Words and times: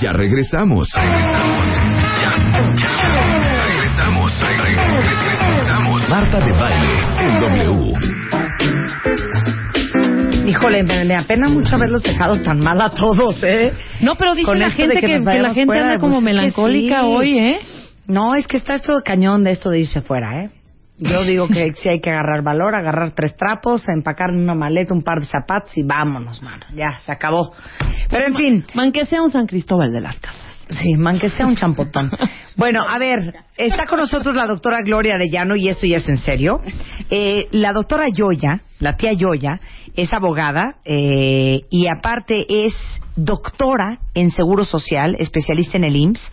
Ya 0.00 0.12
regresamos. 0.12 0.88
Regresamos. 0.92 1.68
Ya, 2.20 2.30
ya. 2.74 2.90
Regresamos. 3.64 4.32
Regresamos. 4.40 6.08
Marta 6.10 6.40
de 6.40 6.52
baile 6.52 6.98
en 7.20 7.40
W. 7.40 7.92
Híjole, 10.46 10.82
me, 10.82 11.04
me 11.04 11.16
apena 11.16 11.48
mucho 11.48 11.76
haberlos 11.76 12.02
dejado 12.02 12.42
tan 12.42 12.60
mal 12.60 12.80
a 12.80 12.90
todos, 12.90 13.42
¿eh? 13.44 13.72
No, 14.00 14.16
pero 14.16 14.34
dice 14.34 14.46
Con 14.46 14.58
la 14.58 14.70
gente 14.70 14.96
que, 14.96 15.06
que 15.06 15.06
que 15.06 15.20
la 15.20 15.54
gente 15.54 15.66
fuera, 15.66 15.86
anda 15.86 15.98
como 16.00 16.14
pues 16.14 16.24
melancólica 16.24 17.00
sí. 17.00 17.06
hoy, 17.06 17.38
¿eh? 17.38 17.60
No, 18.06 18.34
es 18.34 18.46
que 18.46 18.58
está 18.58 18.74
esto 18.74 19.00
cañón 19.04 19.44
de 19.44 19.52
esto 19.52 19.70
de 19.70 19.78
irse 19.80 20.02
fuera, 20.02 20.44
¿eh? 20.44 20.50
Yo 20.98 21.24
digo 21.24 21.48
que 21.48 21.72
sí 21.74 21.88
hay 21.88 22.00
que 22.00 22.10
agarrar 22.10 22.42
valor, 22.42 22.74
agarrar 22.74 23.12
tres 23.14 23.36
trapos, 23.36 23.88
empacar 23.88 24.30
una 24.30 24.54
maleta 24.54 24.94
un 24.94 25.02
par 25.02 25.20
de 25.20 25.26
zapatos 25.26 25.76
y 25.76 25.82
vámonos, 25.82 26.40
mano. 26.42 26.64
Ya, 26.74 26.98
se 27.00 27.10
acabó. 27.10 27.52
Pero 28.08 28.26
en 28.26 28.34
fin, 28.34 28.64
Man, 28.74 28.92
que 28.92 29.04
sea 29.06 29.22
un 29.22 29.30
San 29.30 29.46
Cristóbal 29.46 29.92
de 29.92 30.00
las 30.00 30.18
Casas. 30.20 30.40
sí, 30.80 30.94
man, 30.96 31.18
que 31.18 31.28
sea 31.30 31.46
un 31.46 31.56
champotón. 31.56 32.10
Bueno, 32.56 32.84
a 32.88 32.98
ver, 33.00 33.34
está 33.56 33.86
con 33.86 33.98
nosotros 33.98 34.34
la 34.36 34.46
doctora 34.46 34.78
Gloria 34.82 35.14
Arellano 35.14 35.56
y 35.56 35.68
esto 35.68 35.86
ya 35.86 35.96
es 35.96 36.08
en 36.08 36.18
serio. 36.18 36.60
Eh, 37.10 37.48
la 37.50 37.72
doctora 37.72 38.06
Yoya, 38.08 38.60
la 38.78 38.96
tía 38.96 39.12
Yoya, 39.12 39.60
es 39.96 40.12
abogada 40.12 40.76
eh, 40.84 41.62
y 41.68 41.88
aparte 41.88 42.46
es 42.48 42.74
doctora 43.16 43.98
en 44.14 44.30
Seguro 44.30 44.64
Social, 44.64 45.16
especialista 45.18 45.76
en 45.76 45.84
el 45.84 45.96
IMSS. 45.96 46.32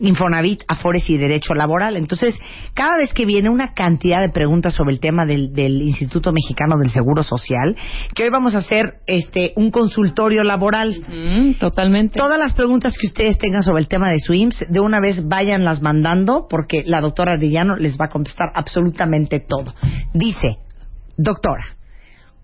Infonavit, 0.00 0.62
Afores 0.68 1.08
y 1.10 1.16
Derecho 1.16 1.54
Laboral. 1.54 1.96
Entonces, 1.96 2.38
cada 2.74 2.96
vez 2.98 3.12
que 3.12 3.26
viene 3.26 3.50
una 3.50 3.74
cantidad 3.74 4.20
de 4.20 4.30
preguntas 4.30 4.74
sobre 4.74 4.92
el 4.92 5.00
tema 5.00 5.24
del, 5.24 5.52
del 5.52 5.82
Instituto 5.82 6.32
Mexicano 6.32 6.76
del 6.78 6.90
Seguro 6.90 7.22
Social, 7.22 7.76
que 8.14 8.24
hoy 8.24 8.30
vamos 8.30 8.54
a 8.54 8.58
hacer 8.58 9.00
este 9.06 9.52
un 9.56 9.70
consultorio 9.70 10.42
laboral. 10.42 10.96
Mm, 11.08 11.54
totalmente. 11.54 12.16
Todas 12.16 12.38
las 12.38 12.54
preguntas 12.54 12.96
que 12.98 13.06
ustedes 13.06 13.38
tengan 13.38 13.62
sobre 13.62 13.80
el 13.80 13.88
tema 13.88 14.10
de 14.10 14.18
su 14.18 14.34
IMSS, 14.34 14.66
de 14.68 14.80
una 14.80 15.00
vez 15.00 15.26
váyanlas 15.26 15.82
mandando, 15.82 16.46
porque 16.48 16.82
la 16.84 17.00
doctora 17.00 17.32
Arellano 17.32 17.76
les 17.76 17.98
va 17.98 18.06
a 18.06 18.08
contestar 18.08 18.48
absolutamente 18.54 19.40
todo. 19.40 19.74
Dice, 20.14 20.58
doctora, 21.16 21.64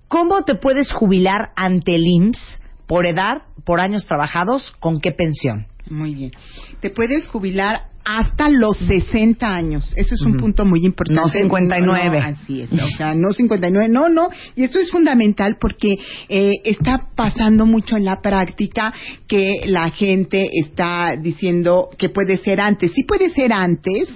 ¿cómo 0.09 0.43
te 0.43 0.57
puedes 0.57 0.93
jubilar 0.93 1.51
ante 1.57 1.95
el 1.95 2.07
IMSS 2.07 2.61
por 2.87 3.07
edad, 3.07 3.43
por 3.65 3.81
años 3.81 4.07
trabajados, 4.07 4.75
con 4.81 5.01
qué 5.01 5.13
pensión? 5.13 5.67
Muy 5.89 6.15
bien. 6.15 6.33
Te 6.81 6.91
puedes 6.91 7.29
jubilar 7.29 7.94
hasta 8.05 8.51
los 8.51 8.77
60 8.77 9.49
años. 9.49 9.93
Eso 9.97 10.15
es 10.15 10.21
un 10.23 10.37
punto 10.37 10.65
muy 10.65 10.85
importante. 10.85 11.23
No 11.23 11.29
59. 11.29 12.19
No, 12.21 12.27
así 12.27 12.61
es. 12.61 12.73
O 12.73 12.97
sea, 12.97 13.15
no 13.15 13.33
59. 13.33 13.89
No, 13.89 14.09
no. 14.09 14.29
Y 14.55 14.65
esto 14.65 14.79
es 14.79 14.91
fundamental 14.91 15.57
porque 15.59 15.97
eh, 16.29 16.53
está 16.65 17.09
pasando 17.15 17.65
mucho 17.67 17.97
en 17.97 18.05
la 18.05 18.21
práctica 18.21 18.93
que 19.27 19.63
la 19.67 19.91
gente 19.91 20.49
está 20.53 21.15
diciendo 21.21 21.89
que 21.97 22.11
puede 22.11 22.37
ser 22.37 22.61
antes. 22.61 22.93
Sí 22.93 23.05
puede 23.05 23.31
ser 23.31 23.53
antes 23.53 24.09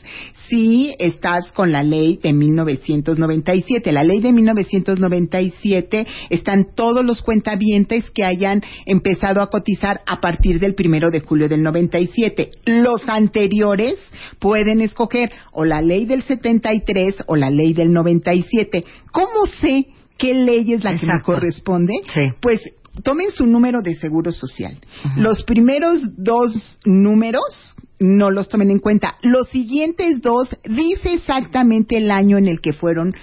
si 0.49 0.95
estás 0.99 1.53
con 1.53 1.73
la 1.73 1.83
ley 1.83 2.19
de 2.23 2.33
1997. 2.33 3.93
La 3.93 4.05
ley 4.05 4.21
de 4.21 4.33
1997 4.33 6.07
están 6.31 6.75
todos 6.75 7.05
los 7.05 7.23
cuentavientes 7.23 8.11
que 8.11 8.25
hayan 8.25 8.63
empezado 8.87 9.41
a 9.41 9.49
cotizar 9.49 10.01
a 10.07 10.21
partir 10.21 10.59
del 10.59 10.75
primero 10.75 11.11
de 11.11 11.21
julio 11.21 11.49
del 11.49 11.63
97. 11.63 12.51
Los 12.67 13.09
anteriores 13.09 13.78
pueden 14.39 14.81
escoger 14.81 15.31
o 15.53 15.65
la 15.65 15.81
ley 15.81 16.07
del 16.07 16.23
73 16.23 17.25
o 17.27 17.37
la 17.37 17.51
ley 17.51 17.73
del 17.73 17.93
97. 17.93 18.85
¿Cómo 19.13 19.47
sé 19.61 19.89
qué 20.17 20.35
ley 20.35 20.73
es 20.73 20.85
la 20.85 20.97
que 20.97 21.07
me 21.07 21.21
corresponde? 21.21 21.95
Sí. 22.13 22.21
Pues 22.41 22.61
tomen 23.03 23.31
su 23.31 23.47
número 23.47 23.81
de 23.83 23.95
seguro 23.95 24.33
social. 24.33 24.79
Los 25.17 25.45
primeros 25.45 26.01
dos 26.17 26.79
números 26.85 27.75
no 27.99 28.31
los 28.31 28.49
tomen 28.49 28.71
en 28.71 28.79
cuenta. 28.79 29.17
Los 29.23 29.49
siguientes 29.49 30.21
dos 30.21 30.49
dice 30.65 31.15
exactamente 31.15 31.97
el 31.97 32.11
año 32.11 32.39
en 32.39 32.47
el 32.47 32.61
que 32.61 32.73
fueron 32.73 33.15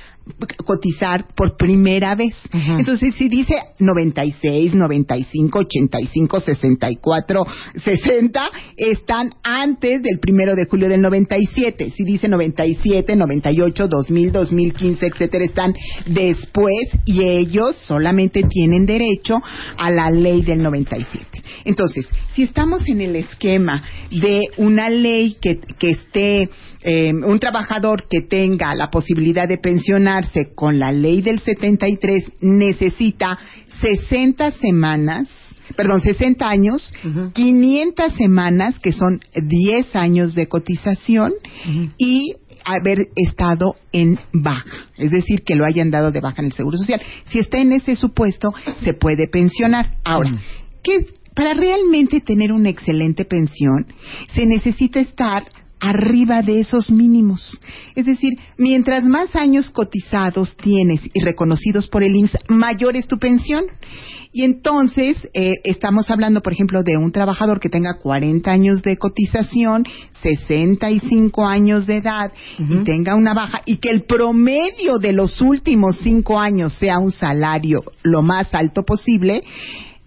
cotizar 0.65 1.27
por 1.35 1.55
primera 1.57 2.15
vez. 2.15 2.35
Entonces, 2.51 3.15
si 3.15 3.29
dice 3.29 3.55
96, 3.79 4.73
95, 4.73 5.59
85, 5.59 6.39
64, 6.39 7.45
60, 7.83 8.49
están 8.77 9.35
antes 9.43 10.01
del 10.01 10.19
primero 10.19 10.55
de 10.55 10.65
julio 10.65 10.89
del 10.89 11.01
97. 11.01 11.91
Si 11.91 12.03
dice 12.03 12.27
97, 12.27 13.15
98, 13.15 13.87
2000, 13.87 14.31
2015, 14.31 15.05
etcétera, 15.05 15.45
están 15.45 15.73
después 16.07 16.87
y 17.05 17.23
ellos 17.23 17.75
solamente 17.85 18.43
tienen 18.43 18.85
derecho 18.85 19.39
a 19.77 19.91
la 19.91 20.09
ley 20.09 20.41
del 20.41 20.63
97. 20.63 21.34
Entonces, 21.65 22.07
si 22.33 22.43
estamos 22.43 22.87
en 22.87 23.01
el 23.01 23.15
esquema 23.15 23.83
de 24.11 24.43
una 24.57 24.89
ley 24.89 25.35
que, 25.41 25.59
que 25.59 25.89
esté, 25.89 26.49
eh, 26.81 27.11
un 27.13 27.39
trabajador 27.39 28.07
que 28.07 28.21
tenga 28.21 28.75
la 28.75 28.91
posibilidad 28.91 29.47
de 29.47 29.57
pensionarse 29.57 30.53
con 30.53 30.77
la 30.77 30.91
ley 30.91 31.21
del 31.21 31.39
73 31.39 32.31
necesita 32.41 33.39
60 33.81 34.51
semanas, 34.51 35.27
perdón, 35.75 36.01
60 36.01 36.47
años, 36.47 36.93
500 37.33 38.13
semanas, 38.13 38.79
que 38.79 38.91
son 38.91 39.19
10 39.35 39.95
años 39.95 40.35
de 40.35 40.47
cotización, 40.47 41.33
y 41.97 42.35
haber 42.63 43.07
estado 43.15 43.75
en 43.91 44.19
baja, 44.33 44.87
es 44.97 45.11
decir, 45.11 45.41
que 45.43 45.55
lo 45.55 45.65
hayan 45.65 45.91
dado 45.91 46.11
de 46.11 46.21
baja 46.21 46.41
en 46.41 46.47
el 46.47 46.53
Seguro 46.53 46.77
Social. 46.77 47.01
Si 47.29 47.39
está 47.39 47.57
en 47.59 47.71
ese 47.71 47.95
supuesto, 47.95 48.53
se 48.83 48.93
puede 48.93 49.27
pensionar. 49.27 49.97
Ahora, 50.03 50.31
¿qué 50.83 51.05
para 51.35 51.53
realmente 51.53 52.21
tener 52.21 52.51
una 52.51 52.69
excelente 52.69 53.25
pensión 53.25 53.85
se 54.33 54.45
necesita 54.45 54.99
estar 54.99 55.43
arriba 55.79 56.41
de 56.41 56.61
esos 56.61 56.89
mínimos. 56.89 57.59
Es 57.95 58.05
decir, 58.05 58.33
mientras 58.57 59.03
más 59.03 59.35
años 59.35 59.69
cotizados 59.69 60.55
tienes 60.57 61.01
y 61.13 61.19
reconocidos 61.19 61.87
por 61.87 62.03
el 62.03 62.15
IMSS, 62.15 62.37
mayor 62.49 62.95
es 62.95 63.07
tu 63.07 63.19
pensión. 63.19 63.65
Y 64.31 64.43
entonces 64.43 65.29
eh, 65.33 65.53
estamos 65.63 66.09
hablando, 66.09 66.41
por 66.41 66.51
ejemplo, 66.51 66.83
de 66.83 66.97
un 66.97 67.11
trabajador 67.11 67.61
que 67.61 67.69
tenga 67.69 67.99
40 67.99 68.51
años 68.51 68.81
de 68.81 68.97
cotización, 68.97 69.85
65 70.21 71.45
años 71.45 71.85
de 71.85 71.97
edad 71.97 72.33
y 72.57 72.83
tenga 72.83 73.15
una 73.15 73.33
baja 73.33 73.61
y 73.65 73.77
que 73.77 73.89
el 73.89 74.03
promedio 74.03 74.97
de 74.97 75.13
los 75.13 75.39
últimos 75.39 75.97
cinco 76.03 76.37
años 76.37 76.73
sea 76.73 76.99
un 76.99 77.11
salario 77.11 77.81
lo 78.03 78.23
más 78.23 78.53
alto 78.53 78.83
posible. 78.83 79.41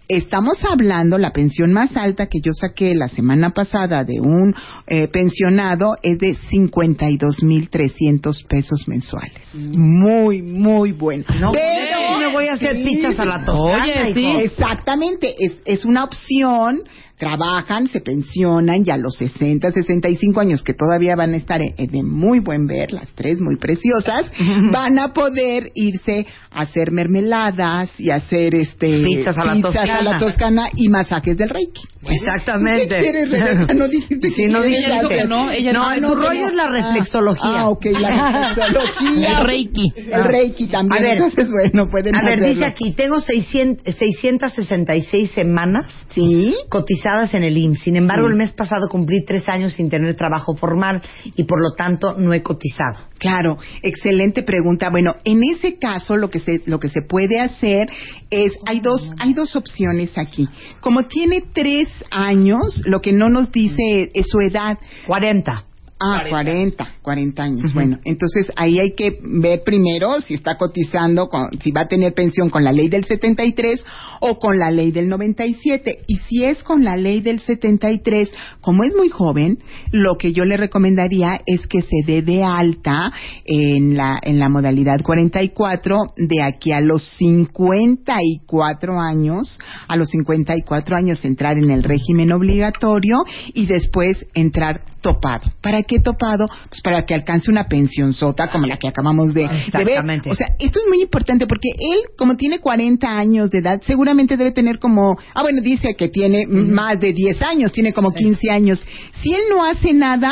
Estamos 0.09 0.57
hablando, 0.65 1.19
la 1.19 1.31
pensión 1.31 1.71
más 1.71 1.95
alta 1.95 2.25
que 2.25 2.39
yo 2.43 2.51
saqué 2.53 2.95
la 2.95 3.09
semana 3.09 3.51
pasada 3.51 4.03
de 4.03 4.19
un 4.19 4.55
eh, 4.87 5.07
pensionado 5.07 5.97
es 6.01 6.17
de 6.17 6.35
52.300 6.51 8.47
pesos 8.47 8.87
mensuales. 8.87 9.33
Muy, 9.53 10.41
muy 10.41 10.93
bueno. 10.93 11.25
No, 11.39 11.51
Pero- 11.51 12.17
me 12.17 12.33
voy 12.33 12.47
a 12.47 12.53
hacer 12.53 12.75
Sí, 12.75 12.83
pizzas 12.83 13.19
a 13.19 13.25
la 13.25 13.43
toscana, 13.45 13.83
Oye, 13.83 14.13
sí. 14.15 14.19
hijo. 14.19 14.39
Exactamente, 14.39 15.35
es, 15.39 15.53
es 15.65 15.85
una 15.85 16.03
opción, 16.05 16.81
trabajan, 17.19 17.85
se 17.87 17.99
pensionan 18.01 18.83
ya 18.85 18.93
a 18.93 18.97
los 18.97 19.15
60, 19.17 19.71
65 19.71 20.39
años, 20.39 20.63
que 20.63 20.73
todavía 20.73 21.15
van 21.17 21.33
a 21.33 21.37
estar 21.37 21.61
en- 21.61 21.73
en 21.77 21.91
de 21.91 22.01
muy 22.01 22.39
buen 22.39 22.65
ver, 22.65 22.93
las 22.93 23.09
tres 23.13 23.41
muy 23.41 23.57
preciosas, 23.57 24.31
van 24.71 24.97
a 24.97 25.11
poder 25.13 25.69
irse 25.75 26.25
a 26.51 26.61
hacer 26.61 26.91
mermeladas 26.91 27.91
y 27.99 28.09
hacer 28.09 28.55
este 28.55 29.03
Pizzas 29.03 29.37
a 29.37 29.43
la 29.45 29.51
a 29.51 29.55
la 29.55 29.61
toscana. 29.61 30.19
toscana 30.19 30.69
y 30.77 30.87
masajes 30.87 31.37
del 31.37 31.49
Reiki. 31.49 31.81
Exactamente. 32.09 32.87
¿Qué 32.95 33.01
quieres, 33.01 33.29
Rebeca? 33.29 33.73
No 33.73 33.87
dijiste 33.89 34.29
Sí, 34.29 34.43
que 34.43 34.47
no 34.47 34.61
dijo 34.63 35.09
que 35.09 35.25
no, 35.25 35.51
ella 35.51 35.73
no, 35.73 35.89
no, 35.95 35.99
no, 35.99 36.15
rollo 36.15 36.47
es 36.47 36.53
la 36.53 36.67
reflexología. 36.67 37.41
Ah, 37.59 37.69
ok, 37.69 37.85
la 37.99 38.49
reflexología. 38.55 39.39
El 39.39 39.45
Reiki. 39.45 39.93
El 39.97 40.23
Reiki 40.23 40.67
también. 40.67 41.03
A 41.03 41.05
ver. 41.05 41.17
Entonces, 41.17 41.49
bueno, 41.51 41.89
pueden 41.89 42.15
A 42.15 42.21
ver, 42.23 42.39
dice 42.41 42.63
aquí, 42.63 42.93
tengo 42.93 43.19
600, 43.19 43.93
666 43.95 45.31
semanas 45.31 45.85
Sí. 46.11 46.55
cotizadas 46.69 47.08
en 47.33 47.43
el 47.43 47.57
IMSS. 47.57 47.81
Sin 47.83 47.95
embargo, 47.95 48.27
Sí. 48.27 48.33
el 48.33 48.37
mes 48.37 48.53
pasado 48.53 48.87
cumplí 48.87 49.25
tres 49.25 49.49
años 49.49 49.73
sin 49.73 49.89
tener 49.89 50.15
trabajo 50.15 50.55
formal 50.55 51.01
y 51.35 51.43
por 51.43 51.59
lo 51.61 51.73
tanto 51.75 52.15
no 52.17 52.33
he 52.33 52.43
cotizado. 52.43 52.97
Claro, 53.17 53.57
excelente 53.81 54.43
pregunta. 54.43 54.89
Bueno, 54.89 55.15
en 55.23 55.41
ese 55.43 55.77
caso 55.79 56.17
lo 56.17 56.29
que 56.29 56.39
se 56.39 56.61
lo 56.65 56.79
que 56.79 56.89
se 56.89 57.01
puede 57.01 57.39
hacer 57.39 57.89
es 58.29 58.53
hay 58.67 58.79
dos 58.79 59.11
hay 59.17 59.33
dos 59.33 59.55
opciones 59.55 60.17
aquí. 60.17 60.47
Como 60.81 61.03
tiene 61.03 61.43
tres 61.51 61.87
años, 62.11 62.81
lo 62.85 63.01
que 63.01 63.11
no 63.11 63.29
nos 63.29 63.51
dice 63.51 64.11
es 64.13 64.27
su 64.29 64.39
edad. 64.39 64.77
40. 65.07 65.68
Ah, 66.01 66.23
40, 66.29 66.93
40 67.01 67.43
años. 67.43 67.73
Bueno, 67.73 67.99
entonces 68.05 68.49
ahí 68.55 68.79
hay 68.79 68.91
que 68.95 69.19
ver 69.21 69.63
primero 69.65 70.21
si 70.21 70.33
está 70.33 70.55
cotizando, 70.55 71.27
con, 71.27 71.49
si 71.61 71.71
va 71.71 71.81
a 71.81 71.87
tener 71.89 72.13
pensión 72.13 72.49
con 72.49 72.63
la 72.63 72.71
ley 72.71 72.87
del 72.87 73.03
73 73.03 73.83
o 74.21 74.39
con 74.39 74.57
la 74.57 74.71
ley 74.71 74.91
del 74.91 75.09
97. 75.09 76.05
Y 76.07 76.15
si 76.29 76.45
es 76.45 76.63
con 76.63 76.85
la 76.85 76.95
ley 76.95 77.19
del 77.19 77.41
73, 77.41 78.31
como 78.61 78.85
es 78.85 78.95
muy 78.95 79.09
joven, 79.09 79.59
lo 79.91 80.15
que 80.15 80.31
yo 80.31 80.45
le 80.45 80.55
recomendaría 80.55 81.41
es 81.45 81.67
que 81.67 81.81
se 81.81 82.03
dé 82.07 82.21
de 82.21 82.45
alta 82.45 83.11
en 83.43 83.97
la, 83.97 84.17
en 84.23 84.39
la 84.39 84.47
modalidad 84.47 85.01
44 85.03 85.97
de 86.15 86.41
aquí 86.41 86.71
a 86.71 86.79
los 86.79 87.03
54 87.17 89.01
años, 89.01 89.59
a 89.85 89.97
los 89.97 90.07
54 90.11 90.95
años 90.95 91.25
entrar 91.25 91.57
en 91.57 91.71
el 91.71 91.83
régimen 91.83 92.31
obligatorio 92.31 93.17
y 93.53 93.65
después 93.65 94.25
entrar 94.33 94.85
topado. 95.01 95.51
¿Para 95.61 95.83
qué 95.89 95.99
topado? 95.99 96.45
Pues 96.69 96.81
para 96.81 97.05
que 97.05 97.15
alcance 97.15 97.49
una 97.49 97.65
pensión 97.65 98.13
sota 98.13 98.47
como 98.47 98.67
la 98.67 98.77
que 98.77 98.87
acabamos 98.87 99.33
de, 99.33 99.49
de 99.73 99.83
ver. 99.83 99.99
O 100.29 100.35
sea, 100.35 100.55
esto 100.59 100.79
es 100.79 100.85
muy 100.87 101.01
importante 101.01 101.47
porque 101.47 101.69
él, 101.77 102.15
como 102.17 102.37
tiene 102.37 102.59
40 102.59 103.09
años 103.09 103.49
de 103.49 103.57
edad, 103.57 103.81
seguramente 103.85 104.37
debe 104.37 104.51
tener 104.51 104.79
como, 104.79 105.17
ah, 105.33 105.41
bueno, 105.41 105.61
dice 105.61 105.95
que 105.95 106.07
tiene 106.09 106.45
más 106.47 106.99
de 106.99 107.11
10 107.11 107.41
años, 107.41 107.71
tiene 107.71 107.91
como 107.91 108.11
15 108.11 108.51
años. 108.51 108.85
Si 109.21 109.33
él 109.33 109.41
no 109.49 109.65
hace 109.65 109.93
nada, 109.93 110.31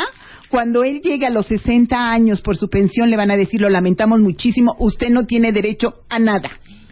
cuando 0.50 0.84
él 0.84 1.02
llegue 1.02 1.26
a 1.26 1.32
los 1.32 1.48
60 1.48 2.10
años 2.10 2.42
por 2.42 2.56
su 2.56 2.70
pensión, 2.70 3.10
le 3.10 3.18
van 3.18 3.32
a 3.32 3.36
decir, 3.36 3.60
lo 3.60 3.70
lamentamos 3.70 4.22
muchísimo, 4.22 4.76
usted 4.80 5.10
no 5.10 5.26
tiene 5.26 5.52
derecho 5.52 5.96
a 6.10 6.20
nada. 6.20 6.52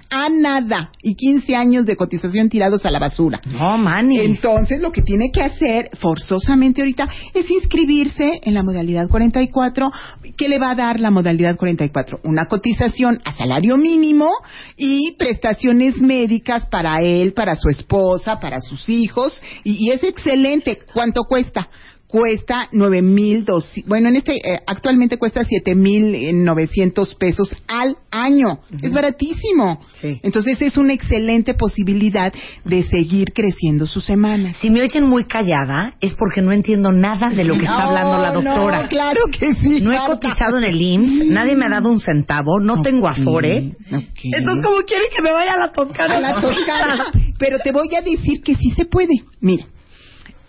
A 0.09 0.29
nada. 0.29 0.91
Y 1.01 1.15
15 1.15 1.55
años 1.55 1.85
de 1.85 1.95
cotización 1.95 2.49
tirados 2.49 2.85
a 2.85 2.91
la 2.91 2.99
basura. 2.99 3.41
No, 3.45 3.77
manis. 3.77 4.21
Entonces, 4.21 4.79
lo 4.81 4.91
que 4.91 5.01
tiene 5.01 5.31
que 5.31 5.41
hacer 5.41 5.89
forzosamente 5.99 6.81
ahorita 6.81 7.07
es 7.33 7.49
inscribirse 7.49 8.39
en 8.43 8.53
la 8.53 8.63
modalidad 8.63 9.07
44. 9.09 9.91
¿Qué 10.37 10.47
le 10.47 10.59
va 10.59 10.71
a 10.71 10.75
dar 10.75 10.99
la 10.99 11.11
modalidad 11.11 11.55
44? 11.57 12.19
Una 12.23 12.45
cotización 12.45 13.19
a 13.25 13.31
salario 13.31 13.77
mínimo 13.77 14.31
y 14.77 15.15
prestaciones 15.17 15.99
médicas 16.01 16.65
para 16.67 17.01
él, 17.01 17.33
para 17.33 17.55
su 17.55 17.69
esposa, 17.69 18.39
para 18.39 18.59
sus 18.59 18.87
hijos. 18.89 19.41
Y, 19.63 19.85
y 19.85 19.91
es 19.91 20.03
excelente. 20.03 20.79
¿Cuánto 20.93 21.23
cuesta? 21.23 21.67
Cuesta 22.15 22.69
nueve 22.71 23.01
mil 23.01 23.43
dos 23.43 23.69
bueno 23.87 24.07
en 24.07 24.15
este 24.15 24.35
eh, 24.37 24.61
actualmente 24.65 25.17
cuesta 25.17 25.43
siete 25.43 25.75
mil 25.75 26.45
novecientos 26.45 27.13
pesos 27.15 27.53
al 27.67 27.97
año 28.09 28.59
es 28.81 28.93
baratísimo 28.93 29.81
Sí. 29.95 30.21
entonces 30.23 30.61
es 30.61 30.77
una 30.77 30.93
excelente 30.93 31.55
posibilidad 31.55 32.31
de 32.63 32.83
seguir 32.83 33.33
creciendo 33.33 33.85
sus 33.85 34.05
semanas 34.05 34.55
Si 34.61 34.69
me 34.69 34.81
oyen 34.81 35.03
muy 35.03 35.25
callada 35.25 35.95
es 35.99 36.13
porque 36.13 36.41
no 36.41 36.53
entiendo 36.53 36.93
nada 36.93 37.31
de 37.31 37.43
lo 37.43 37.55
que 37.55 37.63
está 37.65 37.83
hablando 37.83 38.17
la 38.21 38.31
doctora. 38.31 38.83
no, 38.83 38.87
claro 38.87 39.19
que 39.37 39.53
sí 39.55 39.81
No 39.81 39.91
he 39.91 39.95
Marta. 39.97 40.13
cotizado 40.13 40.57
en 40.59 40.63
el 40.63 40.81
IMSS, 40.81 41.25
nadie 41.31 41.55
me 41.57 41.65
ha 41.65 41.69
dado 41.69 41.91
un 41.91 41.99
centavo, 41.99 42.61
no 42.61 42.81
tengo 42.81 43.09
afore. 43.09 43.73
Entonces, 43.89 44.65
¿cómo 44.65 44.77
quiere 44.87 45.05
que 45.13 45.21
me 45.21 45.31
vaya 45.33 45.53
a 45.55 45.57
la 45.57 45.71
toscana? 45.73 46.15
a 46.15 46.19
la 46.21 46.39
toscana. 46.41 47.05
Pero 47.37 47.57
te 47.59 47.71
voy 47.73 47.89
a 47.95 48.01
decir 48.01 48.41
que 48.41 48.55
sí 48.55 48.71
se 48.71 48.85
puede. 48.85 49.13
Mira, 49.41 49.65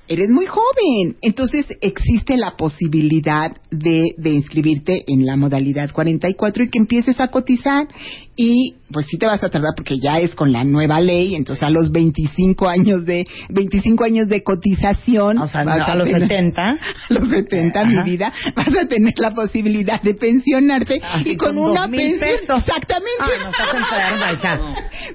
eres 0.09 0.31
muy 0.31 0.47
joven, 0.47 1.17
entonces 1.21 1.67
existe 1.81 2.37
la 2.37 2.57
posibilidad 2.57 3.57
de, 3.71 4.15
de 4.17 4.31
inscribirte 4.31 5.05
en 5.07 5.27
la 5.27 5.37
modalidad 5.37 5.91
44 5.93 6.65
y 6.65 6.71
que 6.71 6.79
empieces 6.79 7.21
a 7.21 7.29
cotizar. 7.29 7.89
Y 8.39 8.75
pues 8.93 9.07
sí 9.07 9.19
te 9.19 9.27
vas 9.27 9.43
a 9.43 9.49
tardar 9.49 9.73
porque 9.77 9.99
ya 9.99 10.19
es 10.19 10.35
con 10.35 10.53
la 10.53 10.63
nueva 10.63 11.01
ley, 11.01 11.35
entonces 11.35 11.63
a 11.65 11.71
los 11.71 11.91
25 11.91 12.69
años 12.69 13.05
de 13.07 13.27
25 13.49 14.05
años 14.05 14.29
de 14.29 14.43
cotización, 14.45 15.39
O 15.39 15.47
sea, 15.49 15.65
vas 15.65 15.89
a 15.89 15.95
los 15.95 16.07
tener- 16.09 16.29
70. 16.29 16.63
a 16.73 16.79
los 17.09 17.29
70, 17.29 17.85
mi 17.87 18.03
vida, 18.05 18.33
vas 18.55 18.69
a 18.69 18.87
tener 18.87 19.15
la 19.19 19.31
posibilidad 19.33 20.01
de 20.03 20.15
pensionarte 20.15 21.01
Así 21.03 21.31
y 21.31 21.37
con, 21.37 21.55
con 21.57 21.71
una 21.71 21.89
pensión 21.89 22.21
pesos. 22.21 22.59
exactamente. 22.59 23.09
Ah, 23.21 23.29
no 23.43 23.49
estás 23.51 23.75
enferma, 23.75 24.33
hija. 24.35 24.61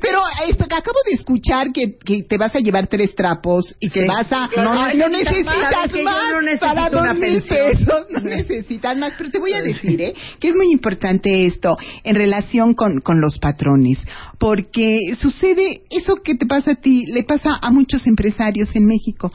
Pero 0.01 0.19
esto, 0.47 0.65
que 0.67 0.75
acabo 0.75 0.97
de 1.05 1.11
escuchar 1.13 1.71
que, 1.71 1.97
que 1.97 2.23
te 2.23 2.37
vas 2.37 2.55
a 2.55 2.59
llevar 2.59 2.87
tres 2.87 3.13
trapos 3.15 3.75
y 3.79 3.89
que 3.89 4.01
Sí. 4.01 4.07
vas 4.07 4.31
a... 4.31 4.49
No 4.57 4.73
no 4.95 5.09
necesitas 5.09 5.45
más. 5.45 5.55
necesitas 5.55 5.71
¿Sabes 5.71 5.91
que 5.91 5.97
yo 5.99 6.03
más 6.03 6.17
no 6.43 6.59
para 6.59 6.89
dos 6.89 7.15
mil 7.17 7.41
pesos. 7.43 8.05
No 8.09 8.19
necesitas 8.21 8.97
más. 8.97 9.13
Pero 9.17 9.29
te 9.29 9.39
voy 9.39 9.53
a 9.53 9.61
decir, 9.61 10.01
¿eh? 10.01 10.13
Que 10.39 10.49
es 10.49 10.55
muy 10.55 10.71
importante 10.71 11.45
esto 11.45 11.75
en 12.03 12.15
relación 12.15 12.73
con, 12.73 12.99
con 12.99 13.10
los 13.19 13.39
patrones. 13.39 13.97
Porque 14.39 14.99
sucede 15.17 15.81
eso 15.89 16.15
que 16.23 16.35
te 16.35 16.45
pasa 16.45 16.71
a 16.71 16.75
ti, 16.75 17.05
le 17.07 17.23
pasa 17.23 17.57
a 17.61 17.71
muchos 17.71 18.07
empresarios 18.07 18.73
en 18.75 18.85
México. 18.85 19.31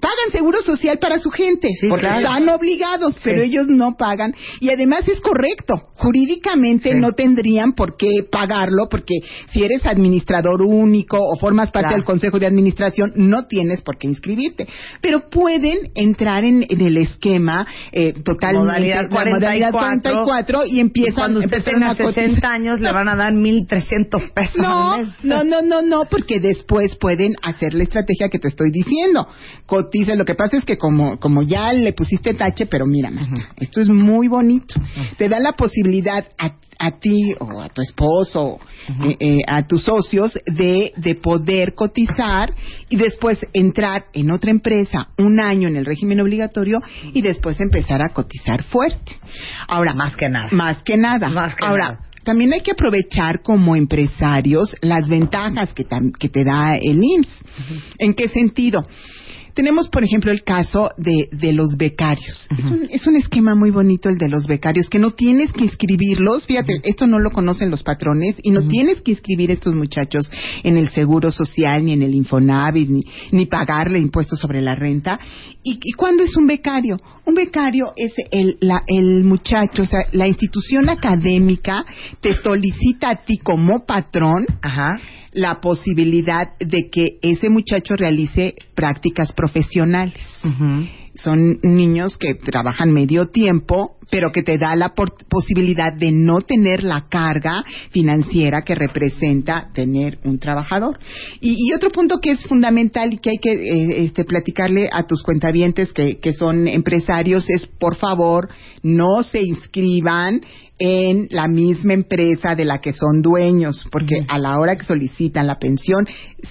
Pagan 0.00 0.30
seguro 0.32 0.60
social 0.62 0.98
para 0.98 1.18
su 1.18 1.30
gente. 1.30 1.68
Sí, 1.80 1.88
porque 1.88 2.06
claro. 2.06 2.20
están 2.20 2.48
obligados, 2.50 3.18
pero 3.24 3.40
Sí. 3.42 3.48
ellos 3.48 3.66
no 3.68 3.96
pagan. 3.96 4.34
Y 4.60 4.70
además 4.70 5.08
es 5.08 5.20
correcto. 5.20 5.74
Jurídicamente 5.94 6.92
Sí. 6.92 6.98
no 6.98 7.12
tendrían 7.12 7.72
por 7.72 7.96
qué 7.96 8.08
pagarlo 8.30 8.88
porque 8.90 9.14
si 9.52 9.64
eres 9.64 9.86
administrador 9.86 10.62
único 10.62 11.18
o 11.18 11.36
formas 11.38 11.70
parte 11.70 11.88
Claro. 11.88 11.96
del 11.96 12.04
consejo 12.04 12.38
de 12.38 12.46
administración 12.46 13.12
no 13.16 13.46
tienes 13.46 13.80
por 13.82 13.96
qué 13.98 14.06
inscribirte. 14.06 14.68
Pero 15.00 15.28
pueden 15.30 15.90
entrar 15.94 16.44
en, 16.44 16.64
en 16.68 16.80
el 16.80 16.96
esquema 16.98 17.66
eh, 17.92 18.12
totalmente 18.22 18.50
Modalidad 18.60 19.10
la 19.10 19.24
modalidad 19.30 19.72
44, 19.72 20.24
44 20.24 20.66
y 20.66 20.80
empiezan 20.80 21.14
cuando 21.14 21.40
usted 21.40 21.62
tenga 21.62 21.90
a 21.90 21.96
cotizar. 21.96 22.14
60 22.14 22.52
años 22.52 22.80
le 22.80 22.88
van 23.00 23.08
a 23.08 23.16
dar 23.16 23.32
1.300 23.32 24.30
pesos 24.32 24.56
No, 24.58 24.92
al 24.92 25.06
mes. 25.06 25.14
no, 25.24 25.44
no, 25.44 25.62
no, 25.62 25.82
no, 25.82 26.04
porque 26.10 26.40
después 26.40 26.96
pueden 26.96 27.34
hacer 27.42 27.74
la 27.74 27.82
estrategia 27.84 28.28
que 28.28 28.38
te 28.38 28.48
estoy 28.48 28.70
diciendo. 28.70 29.26
Cotiza, 29.66 30.14
lo 30.14 30.24
que 30.24 30.34
pasa 30.34 30.56
es 30.56 30.64
que 30.64 30.76
como, 30.78 31.18
como 31.18 31.42
ya 31.42 31.72
le 31.72 31.92
pusiste 31.92 32.34
tache, 32.34 32.66
pero 32.66 32.86
mira, 32.86 33.10
Marta, 33.10 33.48
esto 33.58 33.80
es 33.80 33.88
muy 33.88 34.28
bonito. 34.28 34.74
Te 35.16 35.28
da 35.28 35.40
la 35.40 35.52
posibilidad 35.52 36.24
a, 36.38 36.52
a 36.82 36.98
ti 36.98 37.34
o 37.38 37.60
a 37.60 37.68
tu 37.68 37.82
esposo, 37.82 38.58
eh, 39.04 39.16
eh, 39.20 39.38
a 39.46 39.66
tus 39.66 39.84
socios, 39.84 40.38
de, 40.46 40.92
de 40.96 41.14
poder 41.14 41.74
cotizar 41.74 42.54
y 42.88 42.96
después 42.96 43.38
entrar 43.52 44.04
en 44.14 44.30
otra 44.30 44.50
empresa 44.50 45.08
un 45.18 45.40
año 45.40 45.68
en 45.68 45.76
el 45.76 45.84
régimen 45.84 46.20
obligatorio 46.20 46.80
y 47.12 47.20
después 47.22 47.60
empezar 47.60 48.00
a 48.02 48.10
cotizar 48.10 48.62
fuerte. 48.64 49.12
Ahora, 49.68 49.94
Más 49.94 50.16
que 50.16 50.28
nada. 50.28 50.48
más 50.52 50.82
que 50.82 50.96
nada. 50.96 51.28
Más 51.28 51.54
que 51.54 51.64
Ahora, 51.64 51.84
nada. 51.84 52.00
También 52.30 52.52
hay 52.52 52.60
que 52.60 52.70
aprovechar 52.70 53.42
como 53.42 53.74
empresarios 53.74 54.76
las 54.82 55.08
ventajas 55.08 55.74
que, 55.74 55.82
te 55.82 56.44
da 56.44 56.76
el 56.76 57.02
IMSS. 57.02 57.44
¿En 57.98 58.14
qué 58.14 58.28
sentido? 58.28 58.84
Tenemos, 59.60 59.90
por 59.90 60.02
ejemplo, 60.02 60.30
el 60.30 60.42
caso 60.42 60.88
de, 60.96 61.28
de 61.32 61.52
los 61.52 61.76
becarios. 61.76 62.46
es, 62.50 62.64
un, 62.64 62.86
es 62.88 63.06
un 63.06 63.16
esquema 63.16 63.54
muy 63.54 63.70
bonito 63.70 64.08
el 64.08 64.16
de 64.16 64.30
los 64.30 64.46
becarios, 64.46 64.88
que 64.88 64.98
no 64.98 65.10
tienes 65.10 65.52
que 65.52 65.64
inscribirlos. 65.64 66.46
Fíjate, 66.46 66.80
esto 66.84 67.06
no 67.06 67.18
lo 67.18 67.30
conocen 67.30 67.68
los 67.70 67.82
patrones 67.82 68.36
y 68.42 68.52
no 68.52 68.66
tienes 68.68 69.02
que 69.02 69.10
inscribir 69.10 69.50
a 69.50 69.52
estos 69.52 69.74
muchachos 69.74 70.32
en 70.62 70.78
el 70.78 70.88
Seguro 70.88 71.30
Social, 71.30 71.84
ni 71.84 71.92
en 71.92 72.00
el 72.00 72.14
Infonavit, 72.14 72.88
ni, 72.88 73.02
ni 73.32 73.44
pagarle 73.44 73.98
impuestos 73.98 74.38
sobre 74.40 74.62
la 74.62 74.74
renta. 74.76 75.20
¿Y, 75.62 75.78
y 75.84 75.92
cuándo 75.92 76.22
es 76.24 76.34
un 76.38 76.46
becario? 76.46 76.96
Un 77.26 77.34
becario 77.34 77.92
es 77.96 78.14
el, 78.30 78.56
la- 78.62 78.84
el 78.86 79.24
muchacho, 79.24 79.82
o 79.82 79.86
sea, 79.86 80.04
la 80.12 80.26
institución 80.26 80.88
académica 80.88 81.84
te 82.22 82.32
solicita 82.32 83.10
a 83.10 83.16
ti 83.26 83.36
como 83.36 83.84
patrón 83.84 84.46
Ajá. 84.62 84.98
La 85.32 85.60
posibilidad 85.60 86.58
de 86.58 86.88
que 86.90 87.18
ese 87.22 87.50
muchacho 87.50 87.96
realice 87.96 88.54
prácticas 88.74 89.32
profesionales. 89.32 90.20
Son 91.14 91.58
niños 91.62 92.16
que 92.16 92.34
trabajan 92.34 92.92
medio 92.92 93.26
tiempo, 93.26 93.96
pero 94.10 94.32
que 94.32 94.42
te 94.42 94.58
da 94.58 94.74
la 94.76 94.94
posibilidad 94.94 95.92
de 95.92 96.12
no 96.12 96.40
tener 96.40 96.82
la 96.82 97.06
carga 97.08 97.62
financiera 97.90 98.62
que 98.62 98.74
representa 98.74 99.70
tener 99.74 100.18
un 100.24 100.38
trabajador. 100.38 100.98
Y, 101.40 101.56
y 101.58 101.74
otro 101.74 101.90
punto 101.90 102.18
que 102.20 102.32
es 102.32 102.42
fundamental 102.44 103.12
y 103.12 103.18
que 103.18 103.30
hay 103.30 103.38
que 103.38 103.52
eh, 103.52 104.04
este, 104.04 104.24
platicarle 104.24 104.88
a 104.90 105.04
tus 105.04 105.22
cuentavientes 105.22 105.92
que, 105.92 106.18
que 106.18 106.32
son 106.32 106.66
empresarios 106.66 107.48
es, 107.50 107.66
por 107.66 107.96
favor, 107.96 108.48
no 108.82 109.22
se 109.22 109.42
inscriban 109.42 110.40
en 110.82 111.28
la 111.30 111.46
misma 111.46 111.92
empresa 111.92 112.54
de 112.54 112.64
la 112.64 112.80
que 112.80 112.94
son 112.94 113.20
dueños, 113.20 113.86
porque 113.92 114.24
a 114.26 114.38
la 114.38 114.58
hora 114.58 114.76
que 114.76 114.86
solicitan 114.86 115.46
la 115.46 115.58
pensión 115.58 116.08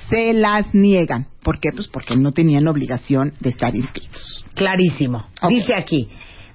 se 0.07 0.33
las 0.33 0.73
niegan. 0.75 1.27
¿Por 1.41 1.59
qué? 1.59 1.71
Pues 1.75 1.87
porque 1.87 2.15
no 2.15 2.31
tenían 2.31 2.67
obligación 2.67 3.33
de 3.39 3.49
estar 3.49 3.75
inscritos. 3.75 4.45
Clarísimo. 4.53 5.25
Dice 5.49 5.73
aquí, 5.75 6.07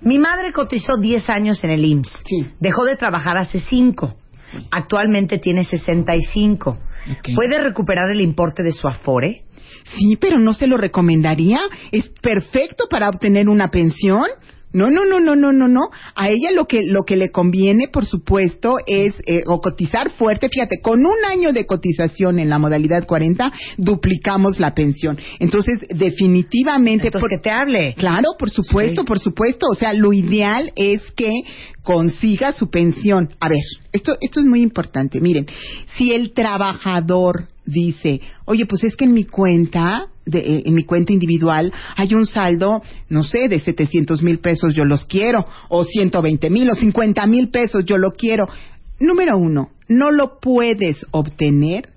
mi 0.02 0.19
madre 0.19 0.52
cotizó 0.52 0.97
10 0.99 1.28
años 1.28 1.64
en 1.64 1.71
el 1.71 1.85
IMSS. 1.85 2.12
Sí. 2.25 2.47
Dejó 2.61 2.85
de 2.85 2.97
trabajar 2.97 3.37
hace 3.37 3.59
5. 3.59 4.14
Actualmente 4.71 5.38
tiene 5.38 5.64
65. 5.64 6.71
Ok. 6.71 7.35
¿Puede 7.35 7.59
recuperar 7.61 8.09
el 8.09 8.21
importe 8.21 8.62
de 8.62 8.71
su 8.71 8.87
Afore? 8.87 9.43
Sí, 9.83 10.16
pero 10.21 10.38
no 10.38 10.54
se 10.54 10.69
lo 10.69 10.76
recomendaría. 10.76 11.59
Es 11.90 12.09
perfecto 12.23 12.87
para 12.88 13.09
obtener 13.09 13.49
una 13.49 13.73
pensión. 13.73 14.26
No, 14.75 14.90
no, 14.90 15.04
no, 15.07 15.21
no, 15.21 15.37
no, 15.37 15.52
no, 15.52 15.69
no. 15.69 15.88
A 16.16 16.28
ella 16.28 16.50
lo 16.52 16.66
que 16.66 16.83
lo 16.85 17.04
que 17.04 17.16
le 17.16 17.31
conviene, 17.31 17.88
por 17.88 18.04
supuesto, 18.07 18.75
es 18.87 19.14
eh, 19.26 19.45
o 19.47 19.61
cotizar 19.61 20.11
fuerte. 20.11 20.49
Fíjate, 20.49 20.81
con 20.83 21.00
un 21.07 21.25
año 21.31 21.52
de 21.52 21.64
cotización 21.64 22.38
en 22.40 22.50
la 22.50 22.59
modalidad 22.59 23.07
40 23.07 23.52
duplicamos 23.78 24.59
la 24.61 24.75
pensión. 24.75 25.16
Entonces, 25.38 25.78
definitivamente, 25.88 27.07
Entonces, 27.07 27.21
por- 27.21 27.31
que 27.31 27.43
te 27.43 27.50
hable. 27.50 27.95
Claro, 27.95 28.31
por 28.38 28.50
supuesto, 28.50 29.02
Sí. 29.02 29.07
por 29.07 29.21
supuesto. 29.21 29.66
O 29.71 29.75
sea, 29.76 29.93
lo 29.95 30.12
ideal 30.12 30.73
es 30.76 31.00
que 31.12 31.31
consiga 31.83 32.52
su 32.52 32.69
pensión. 32.69 33.28
A 33.40 33.49
ver, 33.49 33.61
esto, 33.93 34.16
esto 34.21 34.40
es 34.40 34.47
muy 34.47 34.61
importante. 34.62 35.21
Miren, 35.21 35.47
si 35.97 36.12
el 36.12 36.33
trabajador 36.33 37.47
dice, 37.64 38.21
oye, 38.44 38.66
pues 38.66 38.85
es 38.85 38.97
que 38.97 39.04
en 39.04 39.14
mi 39.14 39.25
cuenta, 39.25 40.06
de, 40.26 40.38
eh, 40.38 40.62
en 40.66 40.75
mi 40.75 40.85
cuenta 40.85 41.12
individual, 41.12 41.73
hay 41.97 42.14
un 42.14 42.26
saldo, 42.26 42.83
no 43.09 43.23
sé, 43.23 43.49
de 43.49 43.61
700 43.61 44.23
mil 44.23 44.40
pesos, 44.40 44.75
yo 44.75 44.85
los 44.85 45.04
quiero, 45.04 45.44
o 45.68 45.85
120 45.85 46.50
mil, 46.50 46.71
o 46.71 46.75
50 46.75 47.26
mil 47.26 47.49
pesos, 47.49 47.85
yo 47.85 47.97
lo 47.99 48.12
quiero. 48.12 48.49
Número 49.00 49.37
uno, 49.37 49.71
no 49.88 50.11
lo 50.11 50.38
puedes 50.40 51.04
obtener 51.11 51.93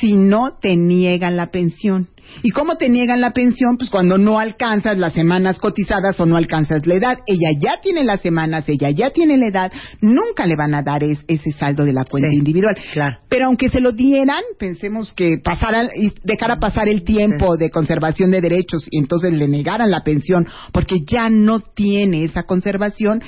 si 0.00 0.16
no 0.16 0.54
te 0.60 0.76
niegan 0.76 1.36
la 1.36 1.50
pensión. 1.50 2.08
¿Y 2.42 2.50
cómo 2.50 2.76
te 2.76 2.88
niegan 2.88 3.20
la 3.20 3.30
pensión? 3.30 3.76
Pues 3.78 3.88
cuando 3.88 4.18
no 4.18 4.40
alcanzas 4.40 4.98
las 4.98 5.12
semanas 5.12 5.58
cotizadas 5.58 6.18
o 6.18 6.26
no 6.26 6.36
alcanzas 6.36 6.84
la 6.84 6.94
edad. 6.94 7.18
Ella 7.24 7.50
ya 7.56 7.80
tiene 7.80 8.02
las 8.02 8.20
semanas, 8.20 8.68
ella 8.68 8.90
ya 8.90 9.10
tiene 9.10 9.36
la 9.36 9.46
edad, 9.46 9.72
nunca 10.00 10.44
le 10.44 10.56
van 10.56 10.74
a 10.74 10.82
dar 10.82 11.04
es- 11.04 11.24
ese 11.28 11.52
saldo 11.52 11.84
de 11.84 11.92
la 11.92 12.04
cuenta 12.04 12.28
Sí, 12.30 12.36
individual. 12.38 12.76
claro. 12.92 13.18
Pero 13.28 13.46
aunque 13.46 13.68
se 13.68 13.80
lo 13.80 13.92
dieran, 13.92 14.42
pensemos 14.58 15.12
que 15.12 15.38
pasara 15.42 15.84
y 15.96 16.12
dejara 16.24 16.56
pasar 16.58 16.88
el 16.88 17.04
tiempo 17.04 17.56
de 17.56 17.70
conservación 17.70 18.32
de 18.32 18.40
derechos 18.40 18.88
y 18.90 18.98
entonces 18.98 19.32
le 19.32 19.46
negaran 19.46 19.88
la 19.92 20.02
pensión 20.02 20.48
porque 20.72 20.96
ya 21.06 21.28
no 21.30 21.60
tiene 21.60 22.24
esa 22.24 22.42
conservación, 22.42 23.22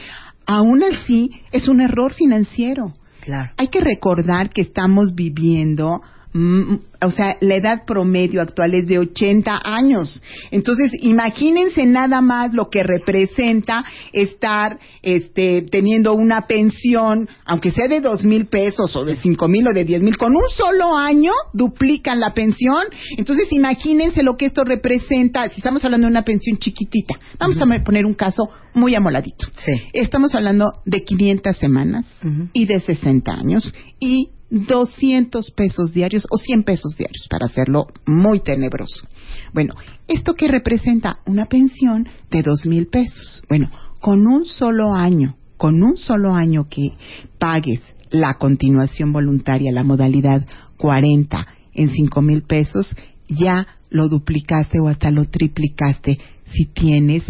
aún 0.45 0.83
así 0.83 1.31
es 1.53 1.69
un 1.69 1.81
error 1.81 2.15
financiero 2.15 2.95
Claro. 3.21 3.53
hay 3.59 3.69
que 3.69 3.81
recordar 3.81 4.51
que 4.51 4.63
estamos 4.63 5.15
viviendo, 5.15 6.01
o 6.35 7.11
sea, 7.11 7.37
la 7.41 7.55
edad 7.55 7.85
promedio 7.87 8.43
actual 8.43 8.75
es 8.75 8.87
de 8.87 8.99
80 8.99 9.61
años. 9.65 10.23
Entonces, 10.51 10.93
imagínense 11.01 11.87
nada 11.87 12.21
más 12.21 12.53
lo 12.53 12.69
que 12.69 12.83
representa 12.83 13.85
estar 14.13 14.79
este, 15.03 15.63
teniendo 15.63 16.13
una 16.13 16.47
pensión, 16.47 17.29
aunque 17.47 17.71
sea 17.73 17.89
de 17.89 18.01
dos 18.01 18.25
mil 18.25 18.47
pesos 18.47 18.95
o 18.95 19.05
de 19.05 19.17
cinco 19.17 19.49
mil 19.49 19.67
o 19.69 19.73
de 19.73 19.85
diez 19.85 20.03
mil, 20.03 20.19
con 20.19 20.37
un 20.37 20.49
solo 20.51 20.97
año 20.97 21.33
duplican 21.55 22.21
la 22.21 22.35
pensión. 22.35 22.85
Entonces, 23.17 23.49
imagínense 23.51 24.23
lo 24.23 24.37
que 24.37 24.47
esto 24.47 24.65
representa. 24.65 25.49
Si 25.49 25.57
estamos 25.57 25.85
hablando 25.85 26.07
de 26.07 26.11
una 26.11 26.25
pensión 26.25 26.59
chiquitita, 26.59 27.15
vamos 27.39 27.59
a 27.61 27.67
poner 27.83 28.05
un 28.05 28.15
caso 28.15 28.51
muy 28.75 28.95
amoladito. 28.95 29.47
Sí. 29.65 29.73
Estamos 29.93 30.35
hablando 30.35 30.73
de 30.85 31.05
500 31.05 31.57
semanas 31.57 32.07
y 32.53 32.67
de 32.67 32.81
60 32.81 33.33
años 33.33 33.75
y 33.99 34.31
200 34.51 35.51
pesos 35.51 35.93
diarios 35.93 36.27
o 36.31 36.39
100 36.39 36.63
pesos 36.63 36.97
diarios 36.97 37.27
para 37.29 37.47
hacerlo 37.47 37.87
muy 38.07 38.41
tenebroso. 38.41 39.07
Bueno, 39.53 39.75
¿esto 40.07 40.35
qué 40.35 40.49
representa? 40.49 41.21
Una 41.27 41.47
pensión 41.47 42.09
de 42.31 42.43
2 42.43 42.67
mil 42.67 42.87
pesos. 42.87 43.43
Bueno, 43.49 43.71
con 44.01 44.27
un 44.27 44.47
solo 44.47 44.95
año, 44.95 45.37
con 45.57 45.83
un 45.83 45.97
solo 45.97 46.35
año 46.35 46.69
que 46.69 46.93
pagues 47.39 47.81
la 48.11 48.35
continuación 48.35 49.13
voluntaria, 49.13 49.71
la 49.73 49.85
modalidad 49.85 50.47
40 50.79 51.47
en 51.75 51.91
5 51.91 52.23
mil 52.23 52.43
pesos, 52.43 52.97
ya 53.29 53.67
lo 53.91 54.09
duplicaste 54.09 54.81
o 54.81 54.89
hasta 54.89 55.11
lo 55.11 55.27
triplicaste 55.27 56.19
si 56.45 56.67
tienes 56.67 57.25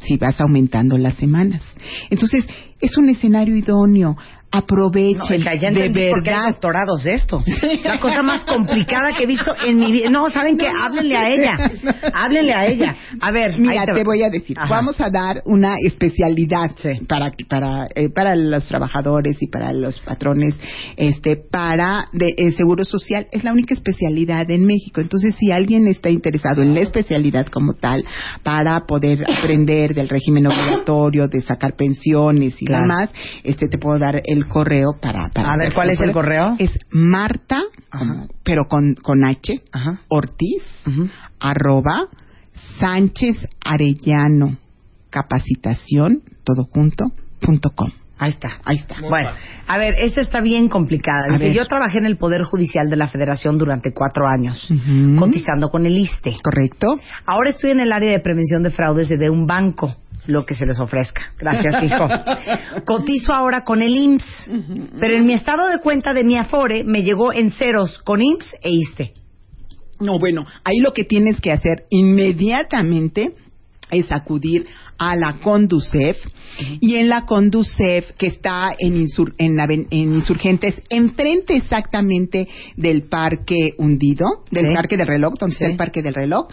si 0.00 0.16
vas 0.16 0.40
aumentando 0.40 0.96
las 0.96 1.16
semanas. 1.16 1.62
Entonces, 2.10 2.46
es 2.80 2.96
un 2.96 3.08
escenario 3.10 3.56
idóneo. 3.56 4.16
No, 4.16 4.58
Aprovechen 4.62 5.40
hija, 5.40 5.54
ya 5.56 5.70
de 5.70 5.92
qué 5.92 6.04
hay 6.06 6.12
verdad. 6.12 6.46
doctorados 6.48 7.02
de 7.04 7.14
esto. 7.14 7.42
La 7.84 7.98
cosa 8.00 8.22
más 8.22 8.44
complicada 8.46 9.12
que 9.14 9.24
he 9.24 9.26
visto 9.26 9.52
en 9.66 9.76
mi 9.76 9.92
vida. 9.92 10.08
No, 10.08 10.30
¿saben 10.30 10.56
qué? 10.56 10.66
Háblenle 10.68 11.16
a 11.16 11.28
ella. 11.28 11.58
Háblenle 12.14 12.54
a 12.54 12.66
ella. 12.66 12.96
A 13.20 13.32
ver. 13.32 13.58
Mira, 13.58 13.82
ahí 13.82 13.86
te 13.92 14.04
voy 14.04 14.22
a 14.22 14.30
decir, 14.30 14.56
Ajá. 14.58 14.68
vamos 14.70 14.98
a 15.00 15.10
dar 15.10 15.42
una 15.44 15.74
especialidad 15.84 16.70
Sí. 16.76 16.90
para 17.06 17.32
para 17.48 17.88
eh, 17.94 18.08
para 18.08 18.34
los 18.36 18.66
trabajadores 18.66 19.36
y 19.42 19.48
para 19.48 19.72
los 19.74 20.00
patrones, 20.00 20.54
este, 20.96 21.36
para 21.36 22.06
de 22.12 22.32
eh, 22.38 22.52
seguro 22.52 22.84
social 22.84 23.26
es 23.32 23.44
la 23.44 23.52
única 23.52 23.74
especialidad 23.74 24.48
en 24.50 24.64
México. 24.64 25.00
Entonces, 25.02 25.34
si 25.38 25.50
alguien 25.50 25.86
está 25.88 26.08
interesado 26.08 26.62
en 26.62 26.72
la 26.72 26.80
especialidad 26.80 27.46
como 27.48 27.74
tal 27.74 28.04
para 28.42 28.86
poder 28.86 29.22
aprender 29.30 29.92
del 29.92 30.08
régimen 30.08 30.46
obligatorio, 30.46 31.28
de 31.28 31.42
sacar 31.42 31.74
pensiones 31.76 32.54
y 32.62 32.65
Claro. 32.66 32.82
demás, 32.82 33.14
este, 33.44 33.68
te 33.68 33.78
puedo 33.78 33.98
dar 33.98 34.20
el 34.24 34.46
correo 34.48 34.96
para 35.00 35.28
para 35.28 35.52
A 35.52 35.56
ver, 35.56 35.72
¿cuál 35.72 35.90
es 35.90 36.00
el 36.00 36.12
correo? 36.12 36.56
Es 36.58 36.78
Marta, 36.90 37.60
Ajá. 37.90 38.26
pero 38.44 38.64
con 38.68 38.94
con 38.94 39.24
H, 39.24 39.62
Ajá. 39.72 40.00
Ortiz 40.08 40.62
arroba 41.40 42.08
Sánchez 42.78 43.46
Arellano 43.64 44.56
capacitación 45.10 46.22
todo 46.44 46.64
junto 46.64 47.04
punto 47.40 47.70
com. 47.70 47.90
Ahí 48.18 48.30
está. 48.30 48.48
Ahí 48.64 48.76
está. 48.78 48.96
Bueno, 49.00 49.28
a 49.66 49.76
ver, 49.76 49.94
esta 49.98 50.22
está 50.22 50.40
bien 50.40 50.70
complicada. 50.70 51.28
Dice, 51.32 51.52
yo 51.52 51.66
trabajé 51.66 51.98
en 51.98 52.06
el 52.06 52.16
Poder 52.16 52.44
Judicial 52.44 52.88
de 52.88 52.96
la 52.96 53.08
Federación 53.08 53.58
durante 53.58 53.92
cuatro 53.92 54.26
años, 54.26 54.72
cotizando 55.18 55.68
con 55.68 55.84
el 55.84 55.98
ISTE. 55.98 56.34
¿Correcto? 56.42 56.98
Ahora 57.26 57.50
estoy 57.50 57.72
en 57.72 57.80
el 57.80 57.92
área 57.92 58.10
de 58.10 58.20
prevención 58.20 58.62
de 58.62 58.70
fraudes 58.70 59.10
de 59.10 59.28
un 59.28 59.46
banco, 59.46 59.96
lo 60.26 60.44
que 60.44 60.54
se 60.54 60.66
les 60.66 60.78
ofrezca. 60.80 61.32
Gracias, 61.38 61.82
hijo. 61.82 62.08
Cotizo 62.84 63.32
ahora 63.32 63.62
con 63.62 63.82
el 63.82 63.96
IMSS, 63.96 64.50
pero 64.98 65.14
en 65.14 65.26
mi 65.26 65.32
estado 65.32 65.68
de 65.68 65.78
cuenta 65.78 66.14
de 66.14 66.24
mi 66.24 66.36
Afore 66.36 66.84
me 66.84 67.02
llegó 67.02 67.32
en 67.32 67.50
ceros 67.50 67.98
con 67.98 68.22
IMSS 68.22 68.56
e 68.62 68.70
ISTE. 68.70 69.14
No, 70.00 70.18
bueno, 70.18 70.44
ahí 70.64 70.78
lo 70.78 70.92
que 70.92 71.04
tienes 71.04 71.40
que 71.40 71.52
hacer 71.52 71.86
inmediatamente 71.90 73.34
es 73.90 74.12
acudir 74.12 74.66
a 74.98 75.16
la 75.16 75.34
Conducef 75.42 76.16
y 76.80 76.94
en 76.94 77.08
la 77.08 77.26
Conducef 77.26 78.12
que 78.16 78.28
está 78.28 78.68
en, 78.78 78.94
Insur- 78.96 79.34
en, 79.38 79.58
en 79.60 80.12
Insurgentes, 80.14 80.80
enfrente 80.88 81.54
exactamente 81.56 82.48
del 82.76 83.08
Parque 83.08 83.74
Hundido, 83.78 84.24
del 84.50 84.66
Sí. 84.68 84.74
Parque 84.74 84.96
del 84.96 85.06
Reloj, 85.06 85.34
donde 85.38 85.52
está 85.54 85.66
el 85.66 85.76
Parque 85.76 86.02
del 86.02 86.14
Reloj, 86.14 86.46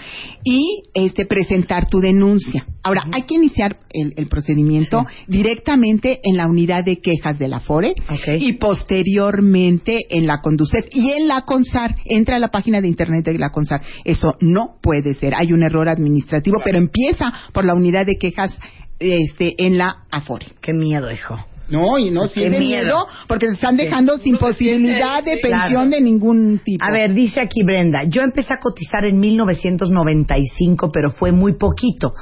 y 0.44 0.84
este 0.94 1.26
presentar 1.26 1.88
tu 1.88 2.00
denuncia. 2.00 2.66
Ahora, 2.84 3.06
hay 3.14 3.22
que 3.24 3.36
iniciar 3.36 3.78
el, 3.92 4.14
el 4.18 4.28
procedimiento 4.28 5.06
directamente 5.28 6.20
en 6.24 6.36
la 6.36 6.48
unidad 6.48 6.84
de 6.84 7.00
quejas 7.00 7.40
de 7.40 7.48
la 7.48 7.62
FORE 7.62 7.94
y 8.40 8.54
posteriormente 8.54 10.00
en 10.10 10.28
la 10.28 10.42
Conducef 10.42 10.86
y 10.92 11.12
en 11.12 11.28
la 11.30 11.44
CONSAR. 11.44 11.96
Entra 12.04 12.36
a 12.36 12.40
la 12.40 12.50
página 12.50 12.82
de 12.82 12.90
internet 12.90 13.24
de 13.24 13.38
la 13.40 13.52
CONSAR. 13.52 13.82
Eso 14.04 14.36
no 14.42 14.76
puede 14.82 15.14
ser. 15.14 15.34
Hay 15.34 15.54
un 15.54 15.64
error 15.64 15.88
administrativo, 15.88 16.58
pero 16.64 16.78
empieza 16.78 17.32
por 17.54 17.64
la 17.64 17.74
unidad 17.74 18.06
de 18.06 18.18
quejas 18.18 18.33
este, 19.00 19.56
en 19.66 19.78
la 19.78 20.04
AFORE. 20.12 20.48
Qué 20.62 20.74
miedo, 20.74 21.12
hijo. 21.12 21.36
No, 21.70 21.98
y 21.98 22.12
no, 22.12 22.28
si 22.28 22.42
Qué 22.42 22.48
es 22.48 22.52
de 22.52 22.60
miedo. 22.60 22.84
miedo, 22.84 23.08
porque 23.28 23.48
se 23.48 23.54
están 23.54 23.78
dejando 23.78 24.18
sin 24.18 24.38
posibilidad 24.38 25.24
de 25.24 25.38
pensión 25.38 25.70
Claro. 25.70 25.90
de 25.90 26.02
ningún 26.02 26.60
tipo. 26.64 26.84
A 26.86 26.92
ver, 26.92 27.14
dice 27.14 27.40
aquí 27.40 27.64
Brenda, 27.64 28.04
yo 28.04 28.22
empecé 28.22 28.54
a 28.54 28.60
cotizar 28.60 29.06
en 29.06 29.18
1995, 29.20 30.92
pero 30.92 31.10
fue 31.12 31.32
muy 31.32 31.54
poquito. 31.58 32.14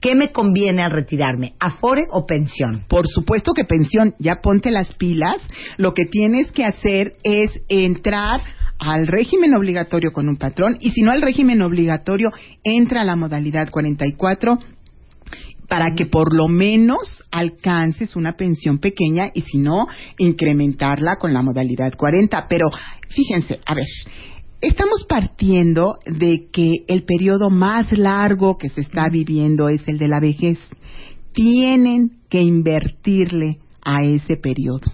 ¿Qué 0.00 0.14
me 0.14 0.30
conviene 0.32 0.82
al 0.82 0.90
retirarme? 0.90 1.54
¿Afore 1.60 2.02
o 2.10 2.26
pensión? 2.26 2.84
Por 2.88 3.06
supuesto 3.08 3.52
que 3.54 3.64
pensión, 3.64 4.14
ya 4.18 4.40
ponte 4.42 4.70
las 4.70 4.92
pilas. 4.94 5.40
Lo 5.78 5.94
que 5.94 6.04
tienes 6.06 6.50
que 6.52 6.64
hacer 6.64 7.14
es 7.22 7.50
entrar 7.68 8.40
al 8.78 9.06
régimen 9.06 9.54
obligatorio 9.54 10.12
con 10.12 10.28
un 10.28 10.36
patrón 10.36 10.76
y 10.80 10.90
si 10.90 11.02
no 11.02 11.12
al 11.12 11.22
régimen 11.22 11.62
obligatorio, 11.62 12.30
entra 12.64 13.02
a 13.02 13.04
la 13.04 13.14
modalidad 13.16 13.70
44 13.70 14.58
para 15.72 15.94
que 15.94 16.04
por 16.04 16.34
lo 16.34 16.48
menos 16.48 17.24
alcances 17.30 18.14
una 18.14 18.34
pensión 18.34 18.76
pequeña 18.76 19.30
y 19.32 19.40
si 19.40 19.56
no, 19.56 19.88
incrementarla 20.18 21.16
con 21.16 21.32
la 21.32 21.40
modalidad 21.40 21.94
40. 21.96 22.46
Pero 22.46 22.68
fíjense, 23.08 23.58
a 23.64 23.74
ver, 23.74 23.86
estamos 24.60 25.06
partiendo 25.08 25.96
de 26.04 26.50
que 26.52 26.84
el 26.88 27.04
periodo 27.04 27.48
más 27.48 27.90
largo 27.90 28.58
que 28.58 28.68
se 28.68 28.82
está 28.82 29.08
viviendo 29.08 29.70
es 29.70 29.80
el 29.88 29.96
de 29.96 30.08
la 30.08 30.20
vejez. 30.20 30.58
Tienen 31.32 32.18
que 32.28 32.42
invertirle 32.42 33.60
a 33.82 34.04
ese 34.04 34.36
periodo. 34.36 34.92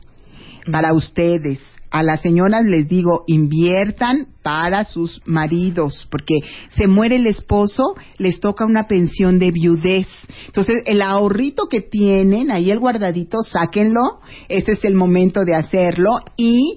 Para 0.70 0.94
ustedes, 0.94 1.58
a 1.90 2.02
las 2.02 2.20
señoras 2.20 2.64
les 2.64 2.88
digo, 2.88 3.24
inviertan 3.26 4.28
para 4.42 4.84
sus 4.84 5.20
maridos, 5.26 6.06
porque 6.10 6.40
se 6.70 6.86
muere 6.86 7.16
el 7.16 7.26
esposo, 7.26 7.94
les 8.18 8.40
toca 8.40 8.64
una 8.64 8.86
pensión 8.88 9.38
de 9.38 9.50
viudez. 9.50 10.06
Entonces, 10.46 10.82
el 10.86 11.02
ahorrito 11.02 11.66
que 11.68 11.80
tienen, 11.80 12.50
ahí 12.50 12.70
el 12.70 12.78
guardadito, 12.78 13.38
sáquenlo, 13.42 14.20
este 14.48 14.72
es 14.72 14.84
el 14.84 14.94
momento 14.94 15.44
de 15.44 15.54
hacerlo 15.54 16.18
y 16.36 16.76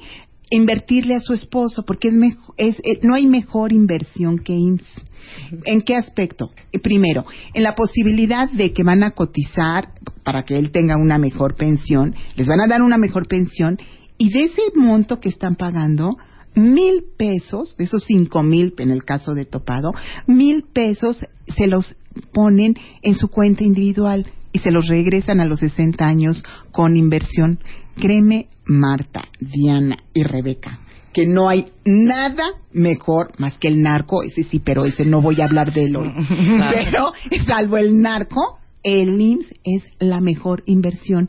invertirle 0.50 1.16
a 1.16 1.22
su 1.22 1.34
esposo, 1.34 1.84
porque 1.86 2.10
es, 2.10 2.14
mejo- 2.14 2.54
es 2.58 2.78
eh, 2.80 3.00
no 3.04 3.14
hay 3.16 3.26
mejor 3.28 3.72
inversión 3.72 4.40
que 4.40 4.54
IMSS. 4.54 5.02
¿En 5.66 5.82
qué 5.82 5.96
aspecto? 5.96 6.52
Eh, 6.74 6.80
Primero, 6.80 7.24
en 7.54 7.64
la 7.64 7.74
posibilidad 7.76 8.50
de 8.52 8.74
que 8.74 8.84
van 8.84 9.04
a 9.04 9.12
cotizar 9.12 9.90
para 10.26 10.44
que 10.44 10.58
él 10.58 10.72
tenga 10.72 10.98
una 10.98 11.18
mejor 11.18 11.56
pensión, 11.56 12.16
les 12.36 12.48
van 12.48 12.60
a 12.60 12.68
dar 12.68 12.82
una 12.82 12.98
mejor 12.98 13.28
pensión 13.28 13.78
y 14.22 14.30
de 14.30 14.44
ese 14.44 14.62
monto 14.76 15.20
que 15.20 15.30
están 15.30 15.56
pagando, 15.56 16.16
mil 16.54 17.06
pesos, 17.18 17.76
de 17.76 17.86
esos 17.86 18.04
cinco 18.04 18.44
mil 18.44 18.76
en 18.78 18.92
el 18.92 19.04
caso 19.04 19.34
de 19.34 19.46
Topado, 19.46 19.94
mil 20.28 20.64
pesos 20.72 21.26
se 21.48 21.66
los 21.66 21.96
ponen 22.32 22.76
en 23.02 23.16
su 23.16 23.30
cuenta 23.30 23.64
individual 23.64 24.32
y 24.52 24.60
se 24.60 24.70
los 24.70 24.86
regresan 24.88 25.40
a 25.40 25.46
los 25.46 25.62
60 25.62 26.06
años 26.06 26.44
con 26.72 26.98
inversión. 26.98 27.58
Créeme, 27.96 28.50
Marta, 28.64 29.24
Diana 29.40 29.98
y 30.14 30.22
Rebeca, 30.22 30.82
que 31.14 31.26
no 31.26 31.50
hay 31.50 31.72
nada 31.84 32.44
mejor 32.74 33.32
más 33.40 33.58
que 33.58 33.70
el 33.70 33.82
narco, 33.82 34.22
ese 34.22 34.44
sí, 34.44 34.60
pero 34.60 34.86
ese 34.86 35.04
no 35.04 35.24
voy 35.24 35.42
a 35.42 35.46
hablar 35.46 35.74
de 35.74 35.86
él 35.86 35.96
hoy. 35.96 36.12
Pero, 36.76 37.12
salvo 37.48 37.78
el 37.78 38.00
narco, 38.00 38.60
el 38.84 39.20
IMSS 39.20 39.54
es 39.64 39.84
la 40.00 40.22
mejor 40.22 40.62
inversión. 40.68 41.28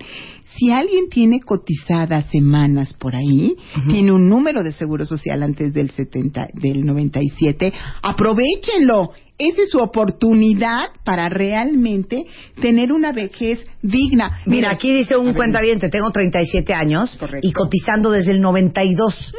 Si 0.56 0.70
alguien 0.70 1.08
tiene 1.08 1.40
cotizadas 1.40 2.26
semanas 2.30 2.92
por 2.94 3.16
ahí, 3.16 3.56
tiene 3.88 4.12
un 4.12 4.28
número 4.28 4.62
de 4.62 4.72
seguro 4.72 5.04
social 5.06 5.42
antes 5.42 5.72
del 5.72 5.90
70, 5.90 6.48
del 6.54 6.84
97, 6.84 7.72
aprovechenlo. 8.02 9.12
Esa 9.38 9.62
es 9.62 9.70
su 9.70 9.78
oportunidad 9.78 10.90
para 11.04 11.28
realmente 11.28 12.26
tener 12.60 12.92
una 12.92 13.12
vejez 13.12 13.64
digna. 13.82 14.40
Mira, 14.46 14.70
aquí 14.72 14.92
dice 14.92 15.16
un 15.16 15.34
cuentaviente, 15.34 15.88
tengo 15.88 16.10
37 16.10 16.72
años 16.74 17.16
Correcto. 17.18 17.48
y 17.48 17.52
cotizando 17.52 18.10
desde 18.10 18.32
el 18.32 18.40
92. 18.40 19.34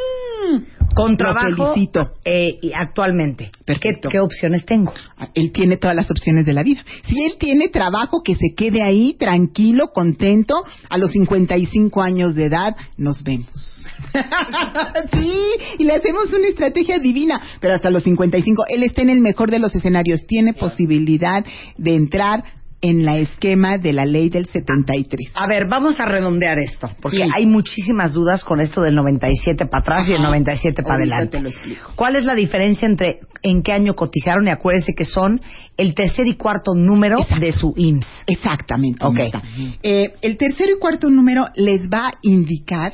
Con 0.93 1.17
trabajo 1.17 1.73
felicito. 1.73 2.12
eh, 2.25 2.51
y 2.62 2.71
actualmente. 2.73 3.45
¿Qué, 3.51 3.63
Perfecto. 3.65 4.09
qué 4.09 4.19
opciones 4.19 4.65
tengo? 4.65 4.93
Él 5.33 5.51
tiene 5.51 5.77
todas 5.77 5.95
las 5.95 6.09
opciones 6.12 6.45
de 6.45 6.53
la 6.53 6.63
vida. 6.63 6.83
Si 7.05 7.23
él 7.23 7.33
tiene 7.39 7.69
trabajo, 7.69 8.21
que 8.23 8.35
se 8.35 8.53
quede 8.55 8.81
ahí 8.81 9.15
tranquilo, 9.17 9.89
contento. 9.93 10.63
A 10.89 10.97
los 10.97 11.12
55 11.12 12.01
años 12.01 12.35
de 12.35 12.45
edad, 12.45 12.75
nos 12.97 13.23
vemos. 13.23 13.88
sí, 15.13 15.33
y 15.79 15.83
le 15.83 15.93
hacemos 15.93 16.31
una 16.33 16.47
estrategia 16.47 17.00
divina. 17.00 17.41
Pero 17.59 17.73
hasta 17.75 17.89
los 17.89 18.03
55, 18.03 18.65
él 18.69 18.83
está 18.83 19.01
en 19.01 19.09
el 19.09 19.19
mejor 19.21 19.50
de 19.51 19.59
los 19.59 19.73
escenarios. 19.75 20.25
Tiene 20.27 20.53
posibilidad 20.53 21.43
de 21.77 21.95
entrar 21.95 22.43
en 22.86 23.06
la 23.06 23.18
esquema 23.18 23.78
de 23.78 23.94
la 23.94 24.06
ley 24.06 24.28
del 24.28 24.46
73. 24.46 25.32
A 25.36 25.48
ver, 25.48 25.68
vamos 25.70 26.02
a 26.02 26.06
redondear 26.06 26.60
esto, 26.60 26.90
porque 27.02 27.18
Sí. 27.25 27.32
hay 27.34 27.46
muchísimas 27.46 28.12
dudas 28.12 28.44
con 28.44 28.60
esto 28.60 28.82
del 28.82 28.94
97 28.94 29.68
para 29.68 29.82
atrás 29.82 30.08
y 30.10 30.12
el 30.12 30.18
Ajá. 30.18 30.28
97 30.28 30.84
para 30.84 30.96
Ahorita 30.96 31.16
adelante. 31.16 31.38
te 31.38 31.44
lo 31.44 31.50
explico. 31.50 31.94
¿Cuál 31.96 32.18
es 32.18 32.25
la 32.25 32.36
diferencia 32.36 32.86
entre 32.86 33.20
en 33.42 33.63
qué 33.63 33.72
año 33.72 33.94
cotizaron? 33.94 34.46
Y 34.48 34.50
acuérdense 34.50 34.92
que 34.98 35.06
son 35.06 35.40
el 35.78 35.94
tercer 35.96 36.28
y 36.28 36.36
cuarto 36.36 36.75
número 36.75 37.20
Exacto. 37.22 37.46
de 37.46 37.52
su 37.54 37.74
IMSS. 37.78 38.24
Exactamente. 38.28 39.00
Ok. 39.06 39.16
Marta. 39.16 39.42
Eh, 39.82 40.13
el 40.22 40.36
tercero 40.36 40.74
y 40.75 40.80
cuarto 40.80 41.10
número 41.10 41.48
les 41.56 41.90
va 41.90 42.08
a 42.10 42.13
indicar 42.22 42.94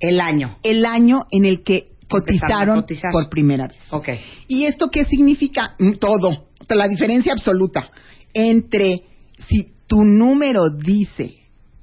El 0.00 0.20
año. 0.20 0.56
el 0.64 0.84
año 0.84 1.26
en 1.30 1.44
el 1.44 1.62
que 1.62 1.84
cotizaron 2.08 2.84
por 3.12 3.28
primera 3.30 3.68
vez. 3.68 3.78
Ok. 3.90 4.08
¿Y 4.48 4.64
esto 4.64 4.90
qué 4.90 5.04
significa? 5.04 5.76
Mm, 5.78 5.92
Todo. 6.00 6.46
La 6.68 6.88
diferencia 6.88 7.32
absoluta 7.32 7.90
entre 8.34 9.02
si 9.50 9.68
tu 9.86 10.04
número 10.04 10.70
dice 10.70 11.34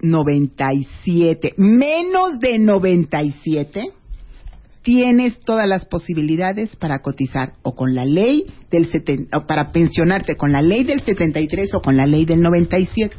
97 0.02 1.54
menos 1.58 2.40
de 2.40 2.60
97, 2.60 3.92
tienes 4.84 5.40
todas 5.40 5.68
las 5.68 5.86
posibilidades 5.86 6.76
para 6.78 7.00
cotizar 7.00 7.54
o 7.64 7.76
con 7.76 7.94
la 7.94 8.06
ley 8.06 8.46
del 8.72 8.90
seten- 8.90 9.28
o 9.36 9.46
para 9.46 9.72
pensionarte 9.72 10.38
con 10.38 10.52
la 10.54 10.62
ley 10.62 10.84
del 10.86 11.02
73 11.02 11.74
o 11.74 11.82
con 11.82 11.98
la 11.98 12.06
ley 12.06 12.26
del 12.26 12.42
97. 12.42 13.16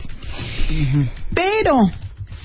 Pero 1.35 1.78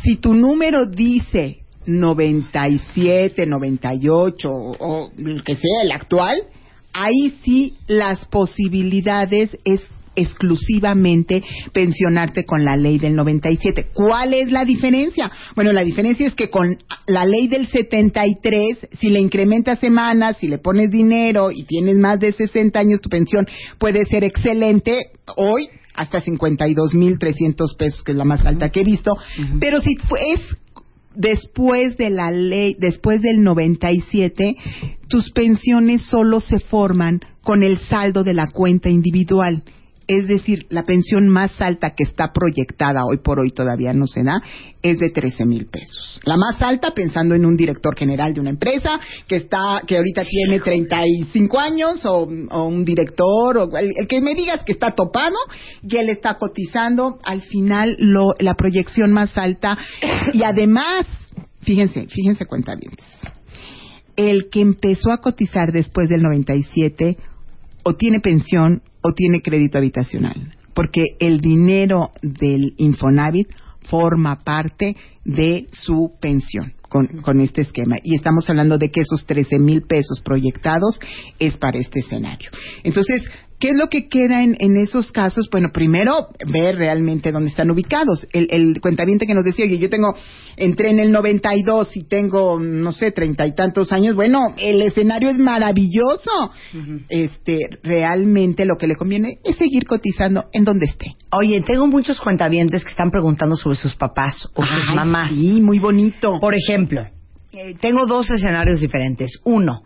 si 0.04 0.18
tu 0.18 0.34
número 0.34 0.86
dice 0.88 1.60
97, 1.86 3.46
98 3.46 4.50
o, 4.52 4.72
o 4.80 5.12
el 5.18 5.44
que 5.44 5.56
sea 5.56 5.84
el 5.84 5.92
actual, 5.92 6.36
ahí 6.94 7.38
sí 7.44 7.76
las 7.88 8.26
posibilidades 8.26 9.58
es 9.64 9.82
exclusivamente 10.16 11.44
pensionarte 11.72 12.46
con 12.46 12.64
la 12.64 12.76
ley 12.76 13.00
del 13.00 13.16
97. 13.16 13.88
¿Cuál 13.94 14.34
es 14.34 14.52
la 14.52 14.66
diferencia? 14.66 15.32
Bueno, 15.56 15.72
la 15.72 15.84
diferencia 15.84 16.28
es 16.28 16.36
que 16.36 16.50
con 16.50 16.78
la 17.08 17.26
ley 17.26 17.48
del 17.48 17.68
73, 17.68 18.90
si 19.00 19.10
le 19.10 19.20
incrementas 19.20 19.80
semanas, 19.80 20.38
si 20.40 20.48
le 20.48 20.58
pones 20.58 20.92
dinero 20.92 21.52
y 21.52 21.64
tienes 21.64 21.96
más 21.98 22.20
de 22.20 22.32
60 22.32 22.80
años, 22.80 23.02
tu 23.02 23.10
pensión 23.10 23.48
puede 23.78 24.06
ser 24.06 24.24
excelente 24.24 25.12
hoy 25.36 25.70
hasta 25.96 26.20
52.300 26.20 27.78
pesos, 27.78 28.04
que 28.04 28.12
es 28.12 28.18
la 28.18 28.26
más 28.26 28.46
alta 28.46 28.70
que 28.70 28.82
he 28.82 28.84
visto. 28.84 29.16
Pero 29.60 29.80
si 29.80 29.96
es 30.34 30.56
después 31.16 31.98
de 31.98 32.10
la 32.10 32.32
ley, 32.32 32.76
después 32.80 33.22
del 33.22 33.44
97, 33.44 34.56
tus 35.08 35.32
pensiones 35.32 36.04
solo 36.04 36.40
se 36.40 36.60
forman 36.60 37.20
con 37.42 37.64
el 37.64 37.78
saldo 37.78 38.24
de 38.24 38.34
la 38.34 38.50
cuenta 38.50 38.90
individual. 38.90 39.64
Es 40.08 40.28
decir, 40.28 40.66
la 40.70 40.84
pensión 40.84 41.30
más 41.30 41.62
alta 41.62 41.92
que 41.96 42.04
está 42.04 42.34
proyectada 42.34 43.06
hoy 43.06 43.18
por 43.18 43.40
hoy 43.40 43.52
todavía 43.52 43.94
no 43.94 44.08
se 44.08 44.24
da 44.24 44.42
es 44.82 45.00
de 45.00 45.10
13 45.10 45.46
mil 45.46 45.68
pesos. 45.68 46.20
La 46.26 46.36
más 46.36 46.62
alta 46.62 46.94
pensando 46.94 47.36
en 47.36 47.46
un 47.46 47.56
director 47.56 47.98
general 47.98 48.34
de 48.34 48.42
una 48.42 48.50
empresa 48.50 49.00
que 49.28 49.38
está 49.38 49.82
que 49.88 49.98
ahorita 49.98 50.24
tiene 50.26 50.60
35 50.60 51.60
años 51.60 52.06
o, 52.06 52.28
o 52.52 52.64
un 52.66 52.84
director 52.84 53.58
o 53.58 53.78
el, 53.78 53.92
el 53.96 54.08
que 54.08 54.22
me 54.22 54.36
digas 54.36 54.64
que 54.64 54.74
está 54.74 54.92
topado 54.92 55.38
y 55.82 55.96
él 55.96 56.10
está 56.10 56.38
cotizando 56.38 57.20
al 57.24 57.42
final 57.42 57.96
lo, 58.00 58.34
la 58.40 58.56
proyección 58.56 59.12
más 59.12 59.38
alta 59.38 59.78
y 60.34 60.44
además 60.44 61.08
fíjense 61.62 62.08
fíjense 62.08 62.46
cuenta 62.46 62.76
bien 62.76 62.92
el 64.16 64.50
que 64.50 64.62
empezó 64.62 65.12
a 65.12 65.22
cotizar 65.22 65.72
después 65.72 66.10
del 66.10 66.22
97 66.22 67.18
o 67.84 67.96
tiene 67.96 68.20
pensión 68.20 68.82
o 69.02 69.14
tiene 69.14 69.42
crédito 69.42 69.78
habitacional, 69.78 70.56
porque 70.74 71.04
el 71.20 71.40
dinero 71.40 72.12
del 72.22 72.74
Infonavit 72.78 73.50
forma 73.90 74.44
parte 74.44 74.96
de 75.26 75.68
su 75.72 76.14
pensión 76.20 76.74
con, 76.90 77.42
este 77.42 77.62
esquema. 77.62 77.96
Y 78.04 78.16
estamos 78.16 78.48
hablando 78.50 78.78
de 78.78 78.90
que 78.90 79.02
esos 79.02 79.26
13 79.26 79.58
mil 79.60 79.82
pesos 79.82 80.22
proyectados 80.24 81.00
es 81.40 81.58
para 81.58 81.80
este 81.80 82.02
escenario. 82.02 82.52
Entonces, 82.84 83.24
¿qué 83.64 83.70
es 83.70 83.78
lo 83.78 83.88
que 83.88 84.10
queda 84.10 84.44
en, 84.44 84.58
en 84.60 84.76
esos 84.76 85.14
casos? 85.14 85.48
Bueno, 85.50 85.70
primero, 85.72 86.28
ver 86.52 86.76
realmente 86.76 87.32
dónde 87.32 87.50
están 87.50 87.72
ubicados. 87.72 88.28
El, 88.34 88.48
el 88.50 88.82
cuentaviente 88.82 89.26
que 89.26 89.34
nos 89.34 89.46
decía, 89.46 89.64
oye, 89.64 89.80
yo 89.80 89.90
tengo, 89.90 90.14
entré 90.58 90.90
en 90.90 91.00
el 91.00 91.14
92 91.14 91.96
y 91.96 92.04
tengo, 92.04 92.60
no 92.60 92.92
sé, 92.92 93.12
treinta 93.12 93.48
y 93.48 93.56
tantos 93.56 93.94
años. 93.94 94.16
Bueno, 94.16 94.54
el 94.58 94.82
escenario 94.82 95.30
es 95.30 95.38
maravilloso. 95.38 96.52
Este, 97.08 97.60
realmente 97.84 98.66
lo 98.66 98.76
que 98.76 98.86
le 98.86 98.98
conviene 98.98 99.38
es 99.46 99.56
seguir 99.56 99.86
cotizando 99.86 100.48
en 100.52 100.66
donde 100.66 100.88
esté. 100.88 101.14
Oye, 101.32 101.62
tengo 101.62 101.88
muchos 101.88 102.20
cuentavientes 102.20 102.84
que 102.84 102.90
están 102.90 103.12
preguntando 103.12 103.56
sobre 103.56 103.78
sus 103.78 103.96
papás 103.96 104.50
o 104.56 104.66
sus 104.66 104.94
mamás. 104.94 105.30
Sí, 105.30 105.62
muy 105.62 105.80
bonito. 105.80 106.38
Por 106.42 106.54
ejemplo, 106.54 107.04
eh, 107.54 107.76
tengo 107.80 108.08
dos 108.08 108.30
escenarios 108.30 108.82
diferentes. 108.82 109.40
Uno, 109.46 109.84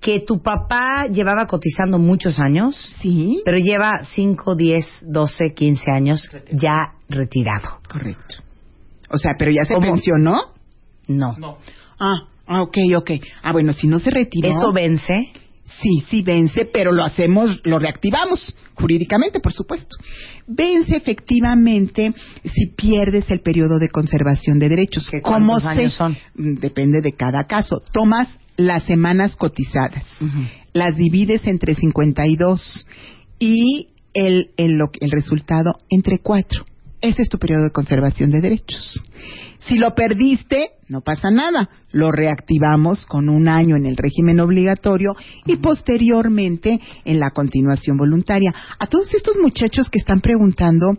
que 0.00 0.20
tu 0.20 0.40
papá 0.42 1.06
llevaba 1.08 1.46
cotizando 1.46 1.98
muchos 1.98 2.38
años, 2.38 2.76
Sí, 3.00 3.40
pero 3.44 3.58
lleva 3.58 4.00
5, 4.04 4.54
10, 4.54 4.86
12, 5.06 5.54
15 5.54 5.90
años 5.90 6.30
ya 6.52 6.74
retirado. 7.08 7.78
correcto. 7.90 8.36
O 9.10 9.18
sea, 9.18 9.32
pero 9.38 9.50
ya 9.50 9.64
se 9.64 9.74
¿Cómo? 9.74 9.86
pensionó. 9.86 10.52
No. 11.08 11.36
Ah, 11.98 12.14
ah, 12.46 12.62
ok, 12.62 12.76
ok. 12.96 13.10
Ah, 13.42 13.52
bueno, 13.52 13.72
si 13.72 13.86
no 13.86 13.98
se 14.00 14.10
retiró. 14.10 14.48
Eso 14.50 14.72
vence. 14.72 15.32
Sí, 15.64 16.04
sí 16.08 16.22
vence, 16.22 16.64
pero 16.66 16.92
lo 16.92 17.02
hacemos, 17.04 17.60
lo 17.64 17.78
reactivamos 17.80 18.56
jurídicamente, 18.74 19.40
por 19.40 19.52
supuesto. 19.52 19.96
Vence 20.46 20.94
efectivamente 20.96 22.12
si 22.44 22.66
pierdes 22.66 23.28
el 23.30 23.40
periodo 23.40 23.78
de 23.80 23.88
conservación 23.88 24.58
de 24.60 24.68
derechos. 24.68 25.08
¿Qué 25.10 25.20
¿Cómo 25.22 25.54
cuántos 25.54 25.62
se- 25.62 25.68
años 25.68 25.92
son? 25.94 26.16
Depende 26.34 27.00
de 27.00 27.12
cada 27.12 27.44
caso. 27.48 27.80
Tomas 27.92 28.28
las 28.56 28.84
semanas 28.84 29.36
cotizadas, 29.36 30.04
las 30.72 30.96
divides 30.96 31.46
entre 31.46 31.74
52 31.74 32.86
y 33.38 33.88
el, 34.14 34.50
el, 34.56 34.78
el 35.00 35.10
resultado 35.10 35.78
entre 35.90 36.18
4. 36.20 36.64
ese 37.00 37.22
es 37.22 37.28
tu 37.28 37.38
periodo 37.38 37.64
de 37.64 37.70
conservación 37.70 38.30
de 38.30 38.40
derechos. 38.40 39.02
Si 39.66 39.76
lo 39.76 39.94
perdiste, 39.94 40.70
no 40.88 41.00
pasa 41.00 41.30
nada. 41.30 41.68
Lo 41.90 42.12
reactivamos 42.12 43.04
con 43.06 43.28
un 43.28 43.48
año 43.48 43.76
en 43.76 43.86
el 43.86 43.96
régimen 43.96 44.38
obligatorio 44.40 45.16
y 45.44 45.56
posteriormente 45.56 46.80
en 47.04 47.18
la 47.18 47.30
continuación 47.30 47.96
voluntaria. 47.96 48.54
A 48.78 48.86
todos 48.86 49.12
estos 49.12 49.36
muchachos 49.42 49.90
que 49.90 49.98
están 49.98 50.20
preguntando 50.20 50.96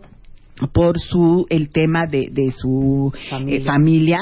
por 0.72 0.98
su 0.98 1.46
el 1.48 1.70
tema 1.70 2.06
de, 2.06 2.28
de 2.30 2.52
su 2.52 3.12
eh, 3.46 3.62
familia, 3.62 4.18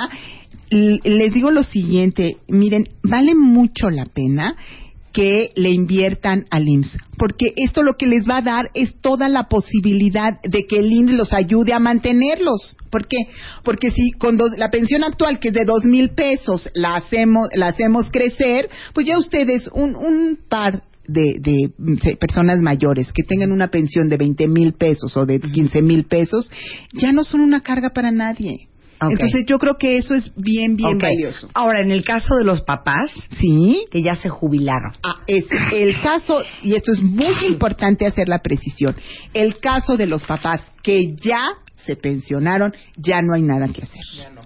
les 0.70 1.32
digo 1.32 1.50
lo 1.50 1.62
siguiente, 1.62 2.38
miren, 2.48 2.88
vale 3.02 3.34
mucho 3.34 3.90
la 3.90 4.06
pena 4.06 4.56
que 5.12 5.48
le 5.54 5.70
inviertan 5.70 6.44
al 6.50 6.68
IMSS, 6.68 6.98
porque 7.16 7.46
esto 7.56 7.82
lo 7.82 7.94
que 7.94 8.06
les 8.06 8.28
va 8.28 8.38
a 8.38 8.42
dar 8.42 8.70
es 8.74 8.96
toda 9.00 9.30
la 9.30 9.44
posibilidad 9.48 10.38
de 10.42 10.66
que 10.66 10.80
el 10.80 10.92
IMSS 10.92 11.12
los 11.14 11.32
ayude 11.32 11.72
a 11.72 11.78
mantenerlos. 11.78 12.76
¿Por 12.90 13.06
qué? 13.06 13.16
Porque 13.64 13.90
si 13.92 14.10
con 14.18 14.36
dos- 14.36 14.58
la 14.58 14.70
pensión 14.70 15.04
actual, 15.04 15.38
que 15.38 15.48
es 15.48 15.54
de 15.54 15.64
dos 15.64 15.84
mil 15.86 16.10
pesos, 16.10 16.68
la 16.74 16.96
hacemos, 16.96 17.48
la 17.54 17.68
hacemos 17.68 18.10
crecer, 18.10 18.68
pues 18.92 19.06
ya 19.06 19.18
ustedes, 19.18 19.70
un, 19.72 19.96
un 19.96 20.38
par 20.50 20.82
de, 21.08 21.36
de, 21.40 22.16
personas 22.16 22.60
mayores 22.60 23.10
que 23.14 23.22
tengan 23.22 23.52
una 23.52 23.68
pensión 23.68 24.08
de 24.08 24.18
20 24.18 24.48
mil 24.48 24.74
pesos 24.74 25.16
o 25.16 25.24
de 25.24 25.40
15 25.40 25.80
mil 25.80 26.04
pesos, 26.04 26.50
ya 26.92 27.12
no 27.12 27.24
son 27.24 27.40
una 27.40 27.60
carga 27.62 27.90
para 27.90 28.10
nadie. 28.10 28.68
Entonces 29.00 29.44
yo 29.46 29.58
creo 29.58 29.76
que 29.76 29.98
eso 29.98 30.14
es 30.14 30.32
bien, 30.36 30.76
bien 30.76 30.98
valioso. 30.98 31.48
Ahora, 31.54 31.82
en 31.82 31.90
el 31.90 32.02
caso 32.04 32.34
de 32.36 32.44
los 32.44 32.62
papás 32.62 33.10
Sí, 33.38 33.84
que 33.90 34.02
ya 34.02 34.14
se 34.14 34.28
jubilaron. 34.28 34.92
Ah, 35.02 35.14
es 35.26 35.44
el 35.72 36.00
caso, 36.00 36.42
y 36.62 36.74
esto 36.74 36.92
es 36.92 37.02
muy 37.02 37.34
importante 37.46 38.06
hacer 38.06 38.28
la 38.28 38.38
precisión, 38.40 38.96
el 39.34 39.58
caso 39.58 39.96
de 39.96 40.06
los 40.06 40.24
papás 40.24 40.62
que 40.82 41.14
ya 41.16 41.40
se 41.84 41.94
pensionaron, 41.96 42.74
ya 42.96 43.22
no 43.22 43.34
hay 43.34 43.42
nada 43.42 43.68
que 43.68 43.82
hacer. 43.82 44.00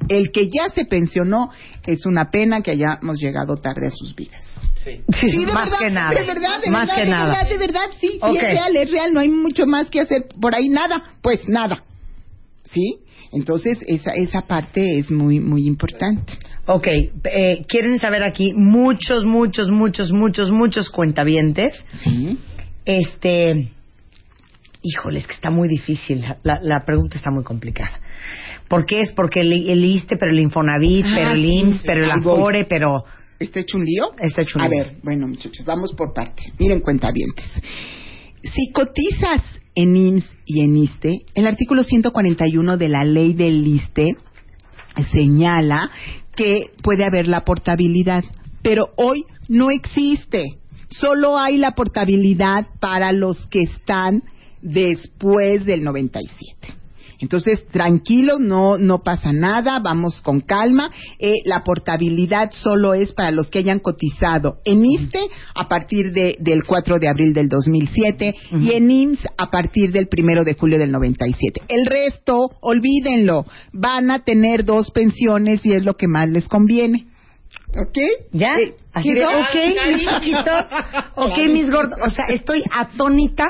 El 0.08 0.30
que 0.30 0.48
ya 0.50 0.68
se 0.74 0.84
pensionó 0.84 1.50
es 1.86 2.04
una 2.04 2.30
pena 2.30 2.60
que 2.60 2.72
hayamos 2.72 3.18
llegado 3.18 3.56
tarde 3.56 3.86
a 3.86 3.90
sus 3.90 4.14
vidas. 4.14 4.42
Sí, 4.84 5.00
Sí, 5.20 5.44
de 5.44 5.52
más 5.52 5.64
verdad, 5.70 5.78
que 5.78 5.90
nada. 5.90 6.10
De 6.20 6.26
verdad, 6.26 6.60
de 6.62 6.70
más 6.70 6.82
verdad, 6.88 6.94
que 6.96 7.04
de 7.04 7.10
nada. 7.10 7.26
verdad, 7.36 7.48
de 7.50 7.58
verdad, 7.58 7.80
sí, 8.00 8.08
sí 8.08 8.18
Ok. 8.20 8.34
es 8.36 8.42
real, 8.42 8.76
es 8.76 8.90
real, 8.90 9.12
no 9.14 9.20
hay 9.20 9.28
mucho 9.28 9.66
más 9.66 9.88
que 9.90 10.00
hacer 10.00 10.26
por 10.40 10.54
ahí, 10.54 10.68
nada, 10.68 11.02
pues 11.22 11.48
nada. 11.48 11.82
¿Sí? 12.64 12.98
Entonces, 13.32 13.78
esa, 13.86 14.12
esa 14.12 14.42
parte 14.42 14.98
es 14.98 15.10
muy, 15.10 15.38
muy 15.40 15.66
importante. 15.66 16.32
Ok, 16.66 16.86
eh, 16.88 17.62
quieren 17.68 17.98
saber 17.98 18.22
aquí 18.24 18.52
muchos, 18.54 19.24
muchos, 19.24 19.70
muchos, 19.70 20.10
muchos, 20.10 20.50
muchos 20.50 20.90
cuentavientes. 20.90 21.72
Sí. 22.02 22.38
Este, 22.84 23.68
híjole, 24.82 25.20
es 25.20 25.26
que 25.26 25.34
está 25.34 25.50
muy 25.50 25.68
difícil. 25.68 26.24
La, 26.42 26.58
la 26.62 26.84
pregunta 26.84 27.16
está 27.16 27.30
muy 27.30 27.44
complicada. 27.44 28.00
¿Por 28.68 28.86
qué 28.86 29.00
es? 29.00 29.12
Porque 29.12 29.40
el, 29.40 29.52
el 29.68 29.84
ISTE, 29.84 30.16
pero 30.16 30.32
el 30.32 30.40
Infonavit, 30.40 31.04
Ah, 31.06 31.12
pero 31.14 31.30
el 31.32 31.44
IMSS, 31.44 31.76
sí, 31.80 31.82
pero 31.86 32.04
el. 32.04 32.10
Afore, 32.10 32.64
pero 32.64 33.04
¿Está 33.38 33.60
hecho 33.60 33.78
un 33.78 33.84
lío? 33.86 34.10
Está 34.20 34.42
hecho 34.42 34.58
un 34.58 34.64
A 34.64 34.68
lío. 34.68 34.78
ver, 34.84 34.96
bueno, 35.02 35.26
muchachos, 35.26 35.64
vamos 35.64 35.94
por 35.94 36.12
partes. 36.12 36.52
Miren, 36.58 36.80
cuentavientes. 36.80 37.46
Si 38.42 38.70
cotizas 38.72 39.59
en 39.74 39.96
IMSS 39.96 40.36
y 40.46 40.60
en 40.60 40.76
ISTE, 40.76 41.26
el 41.34 41.46
artículo 41.46 41.82
141 41.82 42.76
de 42.76 42.88
la 42.88 43.04
ley 43.04 43.34
del 43.34 43.66
ISTE 43.66 44.16
señala 45.12 45.90
que 46.34 46.70
puede 46.82 47.04
haber 47.04 47.28
la 47.28 47.44
portabilidad, 47.44 48.24
pero 48.62 48.90
hoy 48.96 49.24
no 49.48 49.70
existe. 49.70 50.58
Solo 50.90 51.38
hay 51.38 51.56
la 51.56 51.72
portabilidad 51.72 52.66
para 52.80 53.12
los 53.12 53.46
que 53.46 53.62
están 53.62 54.22
después 54.60 55.64
del 55.64 55.84
97. 55.84 56.79
Entonces, 57.20 57.66
tranquilos, 57.68 58.40
no, 58.40 58.78
no 58.78 59.02
pasa 59.02 59.32
nada, 59.32 59.78
vamos 59.78 60.20
con 60.22 60.40
calma. 60.40 60.90
Eh, 61.18 61.34
la 61.44 61.62
portabilidad 61.64 62.50
solo 62.52 62.94
es 62.94 63.12
para 63.12 63.30
los 63.30 63.48
que 63.48 63.58
hayan 63.58 63.78
cotizado 63.78 64.58
en 64.64 64.84
ISTE 64.84 65.20
a 65.54 65.68
partir 65.68 66.12
de, 66.12 66.36
del 66.40 66.64
4 66.64 66.98
de 66.98 67.08
abril 67.08 67.32
del 67.32 67.48
2007 67.48 68.34
y 68.60 68.72
en 68.72 68.90
IMSS 68.90 69.26
a 69.36 69.50
partir 69.50 69.92
del 69.92 70.08
1 70.10 70.44
de 70.44 70.54
julio 70.54 70.78
del 70.78 70.90
97. 70.90 71.62
El 71.68 71.86
resto, 71.86 72.50
olvídenlo, 72.60 73.44
van 73.72 74.10
a 74.10 74.24
tener 74.24 74.64
dos 74.64 74.90
pensiones 74.90 75.64
y 75.64 75.72
es 75.72 75.84
lo 75.84 75.94
que 75.94 76.08
más 76.08 76.28
les 76.28 76.48
conviene. 76.48 77.09
¿Ok? 77.76 77.98
¿Ya? 78.32 78.48
Eh, 78.58 78.74
Así 78.92 79.14
de, 79.14 79.24
ok, 79.24 79.54
mis 79.86 80.08
chiquitos, 80.08 80.66
ok, 81.14 81.38
mis 81.52 81.70
gordos. 81.70 81.96
O 82.04 82.10
sea, 82.10 82.24
estoy 82.26 82.60
atónita 82.72 83.46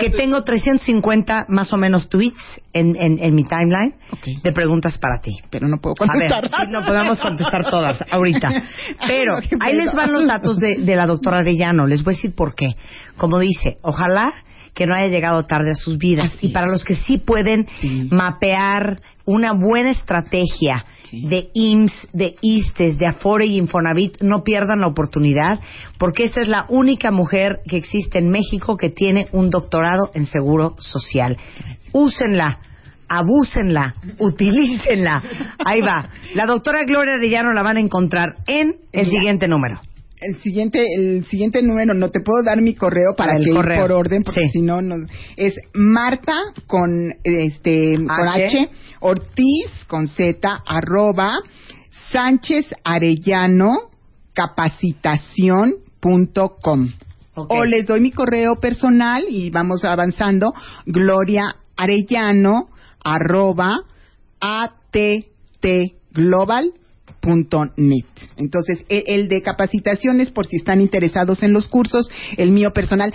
que 0.00 0.10
tengo 0.10 0.44
350 0.44 1.46
más 1.48 1.72
o 1.72 1.76
menos 1.76 2.08
tweets 2.08 2.60
en, 2.72 2.94
en, 2.94 3.18
en 3.18 3.34
mi 3.34 3.42
timeline 3.42 3.96
de 4.44 4.52
preguntas 4.52 4.98
para 4.98 5.20
ti. 5.20 5.32
Pero 5.50 5.66
no 5.66 5.78
puedo 5.78 5.96
A 5.98 6.16
ver, 6.16 6.30
contestar. 6.30 6.68
no 6.70 6.84
podemos 6.86 7.20
contestar 7.20 7.68
todas 7.68 8.04
ahorita. 8.12 8.50
Pero 9.04 9.38
ahí 9.58 9.74
les 9.74 9.92
van 9.92 10.12
los 10.12 10.28
datos 10.28 10.58
de, 10.58 10.76
de 10.78 10.94
la 10.94 11.06
doctora 11.06 11.38
Arellano. 11.40 11.88
Les 11.88 12.04
voy 12.04 12.14
a 12.14 12.16
decir 12.16 12.32
por 12.32 12.54
qué. 12.54 12.76
Como 13.16 13.40
dice, 13.40 13.74
ojalá 13.82 14.32
que 14.74 14.86
no 14.86 14.94
haya 14.94 15.08
llegado 15.08 15.44
tarde 15.44 15.72
a 15.72 15.74
sus 15.74 15.98
vidas. 15.98 16.32
Así 16.36 16.46
y 16.46 16.50
para 16.52 16.68
los 16.68 16.84
que 16.84 16.94
sí 16.94 17.18
pueden 17.18 17.66
Sí. 17.80 18.08
mapear 18.12 19.00
una 19.24 19.52
buena 19.52 19.90
estrategia 19.90 20.84
Sí. 21.04 21.26
de 21.28 21.50
IMSS, 21.52 22.08
de 22.14 22.36
ISTES, 22.40 22.96
de 22.98 23.06
Afore 23.06 23.44
y 23.44 23.58
Infonavit, 23.58 24.22
no 24.22 24.42
pierdan 24.42 24.80
la 24.80 24.86
oportunidad, 24.86 25.60
porque 25.98 26.24
esta 26.24 26.40
es 26.40 26.48
la 26.48 26.64
única 26.70 27.10
mujer 27.10 27.58
que 27.68 27.76
existe 27.76 28.18
en 28.18 28.30
México 28.30 28.78
que 28.78 28.88
tiene 28.88 29.28
un 29.32 29.50
doctorado 29.50 30.10
en 30.14 30.24
seguro 30.24 30.74
social. 30.78 31.36
Úsenla 31.92 32.60
abúsenla, 33.08 33.94
utilícenla. 34.18 35.22
Ahí 35.64 35.80
va. 35.82 36.08
La 36.34 36.46
doctora 36.46 36.84
Gloria 36.84 37.14
Arellano 37.14 37.52
la 37.52 37.62
van 37.62 37.76
a 37.76 37.80
encontrar 37.80 38.36
en 38.46 38.76
el 38.92 39.06
siguiente 39.06 39.48
número. 39.48 39.80
El 40.22 40.36
siguiente, 40.40 40.80
el 40.96 41.24
siguiente 41.26 41.62
número, 41.62 41.92
no 41.94 42.10
te 42.10 42.20
puedo 42.20 42.42
dar 42.44 42.60
mi 42.62 42.74
correo 42.74 43.14
para 43.16 43.36
El 43.36 43.44
que 43.44 43.50
correo. 43.52 43.80
por 43.82 43.92
orden, 43.92 44.22
porque 44.22 44.42
Sí. 44.42 44.48
si 44.52 44.62
no, 44.62 44.80
no, 44.82 44.96
es 45.36 45.56
Marta 45.74 46.36
con 46.66 47.14
este 47.24 47.94
con 47.96 48.28
H. 48.28 48.44
H, 48.44 48.70
Ortiz 49.00 49.66
con 49.88 50.06
Z, 50.08 50.62
arroba, 50.66 51.34
Sánchez 52.12 52.66
Arellano, 52.84 53.90
capacitación.com. 54.32 56.92
Ok. 57.34 57.50
O 57.50 57.64
les 57.64 57.86
doy 57.86 58.00
mi 58.00 58.12
correo 58.12 58.56
personal 58.60 59.24
y 59.28 59.50
vamos 59.50 59.84
avanzando, 59.84 60.52
Gloria 60.86 61.56
Arellano, 61.76 62.68
arroba, 63.02 63.80
attglobal.net. 67.22 68.04
Entonces, 68.36 68.84
e- 68.88 69.04
el 69.08 69.28
de 69.28 69.42
capacitaciones, 69.42 70.30
por 70.30 70.46
si 70.46 70.56
están 70.56 70.80
interesados 70.80 71.42
en 71.42 71.52
los 71.52 71.68
cursos, 71.68 72.08
el 72.36 72.50
mío 72.50 72.72
personal, 72.72 73.12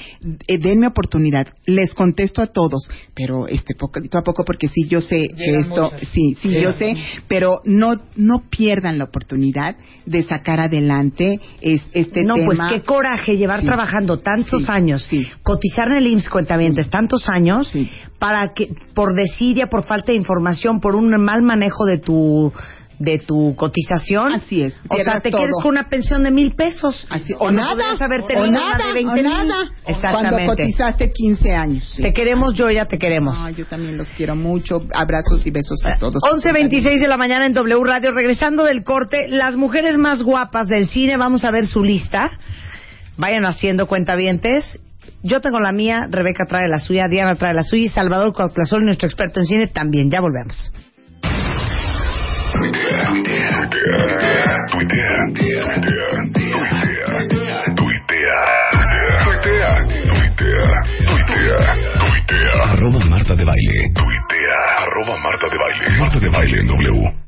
eh, 0.48 0.58
denme 0.58 0.88
oportunidad, 0.88 1.48
les 1.66 1.94
contesto 1.94 2.42
a 2.42 2.48
todos, 2.48 2.90
pero 3.16 3.48
este 3.48 3.76
poquito 3.76 4.18
a 4.18 4.24
poco, 4.24 4.44
porque 4.46 4.68
sí, 4.70 4.88
yo 4.88 5.02
sé 5.02 5.28
que 5.36 5.56
esto, 5.60 5.92
sí, 6.14 6.36
sí, 6.42 6.62
yo 6.62 6.72
sé, 6.72 6.96
pero 7.28 7.62
no, 7.66 7.96
no 8.16 8.44
pierdan 8.50 8.98
la 8.98 9.06
oportunidad 9.06 9.76
de 10.06 10.24
sacar 10.24 10.60
adelante 10.60 11.40
es- 11.62 11.84
este 11.94 12.24
no, 12.24 12.36
tema. 12.36 12.46
pues 12.48 12.60
qué 12.74 12.82
coraje 12.86 13.38
llevar 13.38 13.62
Sí. 13.62 13.66
trabajando 13.68 14.20
tantos 14.20 14.64
Sí, 14.64 14.72
años, 14.72 15.06
sí. 15.10 15.28
cotizar 15.44 15.88
en 15.90 15.98
el 15.98 16.08
IMSS 16.08 16.30
cuentavientes 16.30 16.90
tantos 16.90 17.28
años, 17.30 17.68
Sí. 17.70 17.90
para 18.20 18.48
que 18.50 18.70
por 18.94 19.14
desidia, 19.16 19.68
por 19.68 19.84
falta 19.84 20.12
de 20.12 20.18
información, 20.18 20.80
por 20.80 20.96
un 20.96 21.10
mal 21.24 21.42
manejo 21.44 21.86
de 21.86 21.98
tu 22.00 22.52
de 23.00 23.20
tu 23.20 23.56
cotización. 23.56 24.34
Así 24.34 24.64
es, 24.64 24.82
O 24.90 24.96
sea, 24.96 25.20
te 25.20 25.30
todo. 25.30 25.42
quedes 25.42 25.54
con 25.62 25.70
una 25.72 25.88
pensión 25.88 26.24
de 26.24 26.32
mil 26.32 26.56
pesos. 26.56 27.06
Así- 27.10 27.36
o 27.38 27.52
nada, 27.52 27.96
haber 28.00 28.22
o 28.22 28.48
nada, 28.48 28.88
de 28.88 28.94
20 28.94 29.20
o 29.20 29.24
nada. 29.24 29.56
Exactamente. 29.86 30.30
Cuando 30.46 30.46
cotizaste 30.48 31.12
15 31.12 31.54
años. 31.56 31.84
sí. 31.96 32.02
Te 32.02 32.12
queremos, 32.14 32.54
yo 32.56 32.70
ya 32.72 32.86
te 32.86 32.98
queremos. 32.98 33.38
Yo 33.56 33.66
también 33.68 33.98
los 33.98 34.10
quiero 34.12 34.36
mucho. 34.36 34.82
Abrazos 34.94 35.46
y 35.46 35.52
besos 35.52 35.80
a 35.86 35.98
todos. 36.00 36.22
11.26 36.32 37.00
de 37.00 37.08
la 37.08 37.18
mañana 37.18 37.46
en 37.46 37.54
W 37.54 37.84
Radio. 37.84 38.12
Regresando 38.12 38.64
del 38.64 38.84
corte, 38.84 39.28
las 39.30 39.56
mujeres 39.56 39.98
más 39.98 40.24
guapas 40.24 40.68
del 40.68 40.88
cine, 40.90 41.18
vamos 41.18 41.44
a 41.46 41.52
ver 41.52 41.68
su 41.68 41.84
lista. 41.84 42.32
Vayan 43.18 43.46
haciendo 43.46 43.88
cuentavientes. 43.88 44.80
Yo 45.24 45.42
tengo 45.42 45.60
la 45.60 45.72
mía, 45.72 46.08
Rebeca 46.10 46.46
trae 46.48 46.68
la 46.68 46.80
suya, 46.80 47.08
Diana 47.08 47.36
trae 47.36 47.54
la 47.54 47.64
suya 47.64 47.86
y 47.86 47.90
Salvador 47.90 48.34
Cuauhtlazol, 48.34 48.86
nuestro 48.86 49.08
experto 49.08 49.40
en 49.40 49.46
cine, 49.46 49.68
también. 49.68 50.10
Ya 50.12 50.22
volvemos. 50.22 50.72
Tuitea, 52.54 53.06
tuitea, 53.28 54.66
tuitea, 54.72 55.18
tuitea. 57.76 58.38
Arroba 62.72 63.00
Marta 63.10 63.36
de 63.36 63.44
Baile. 63.44 63.92
Tuitea. 63.94 64.60
Arroba 64.78 65.18
Marta 65.24 65.48
de 65.52 65.58
Baile. 65.58 66.00
Marta 66.00 66.20
de 66.20 66.30
Baile 66.30 66.60
en 66.60 66.68
W. 66.68 67.27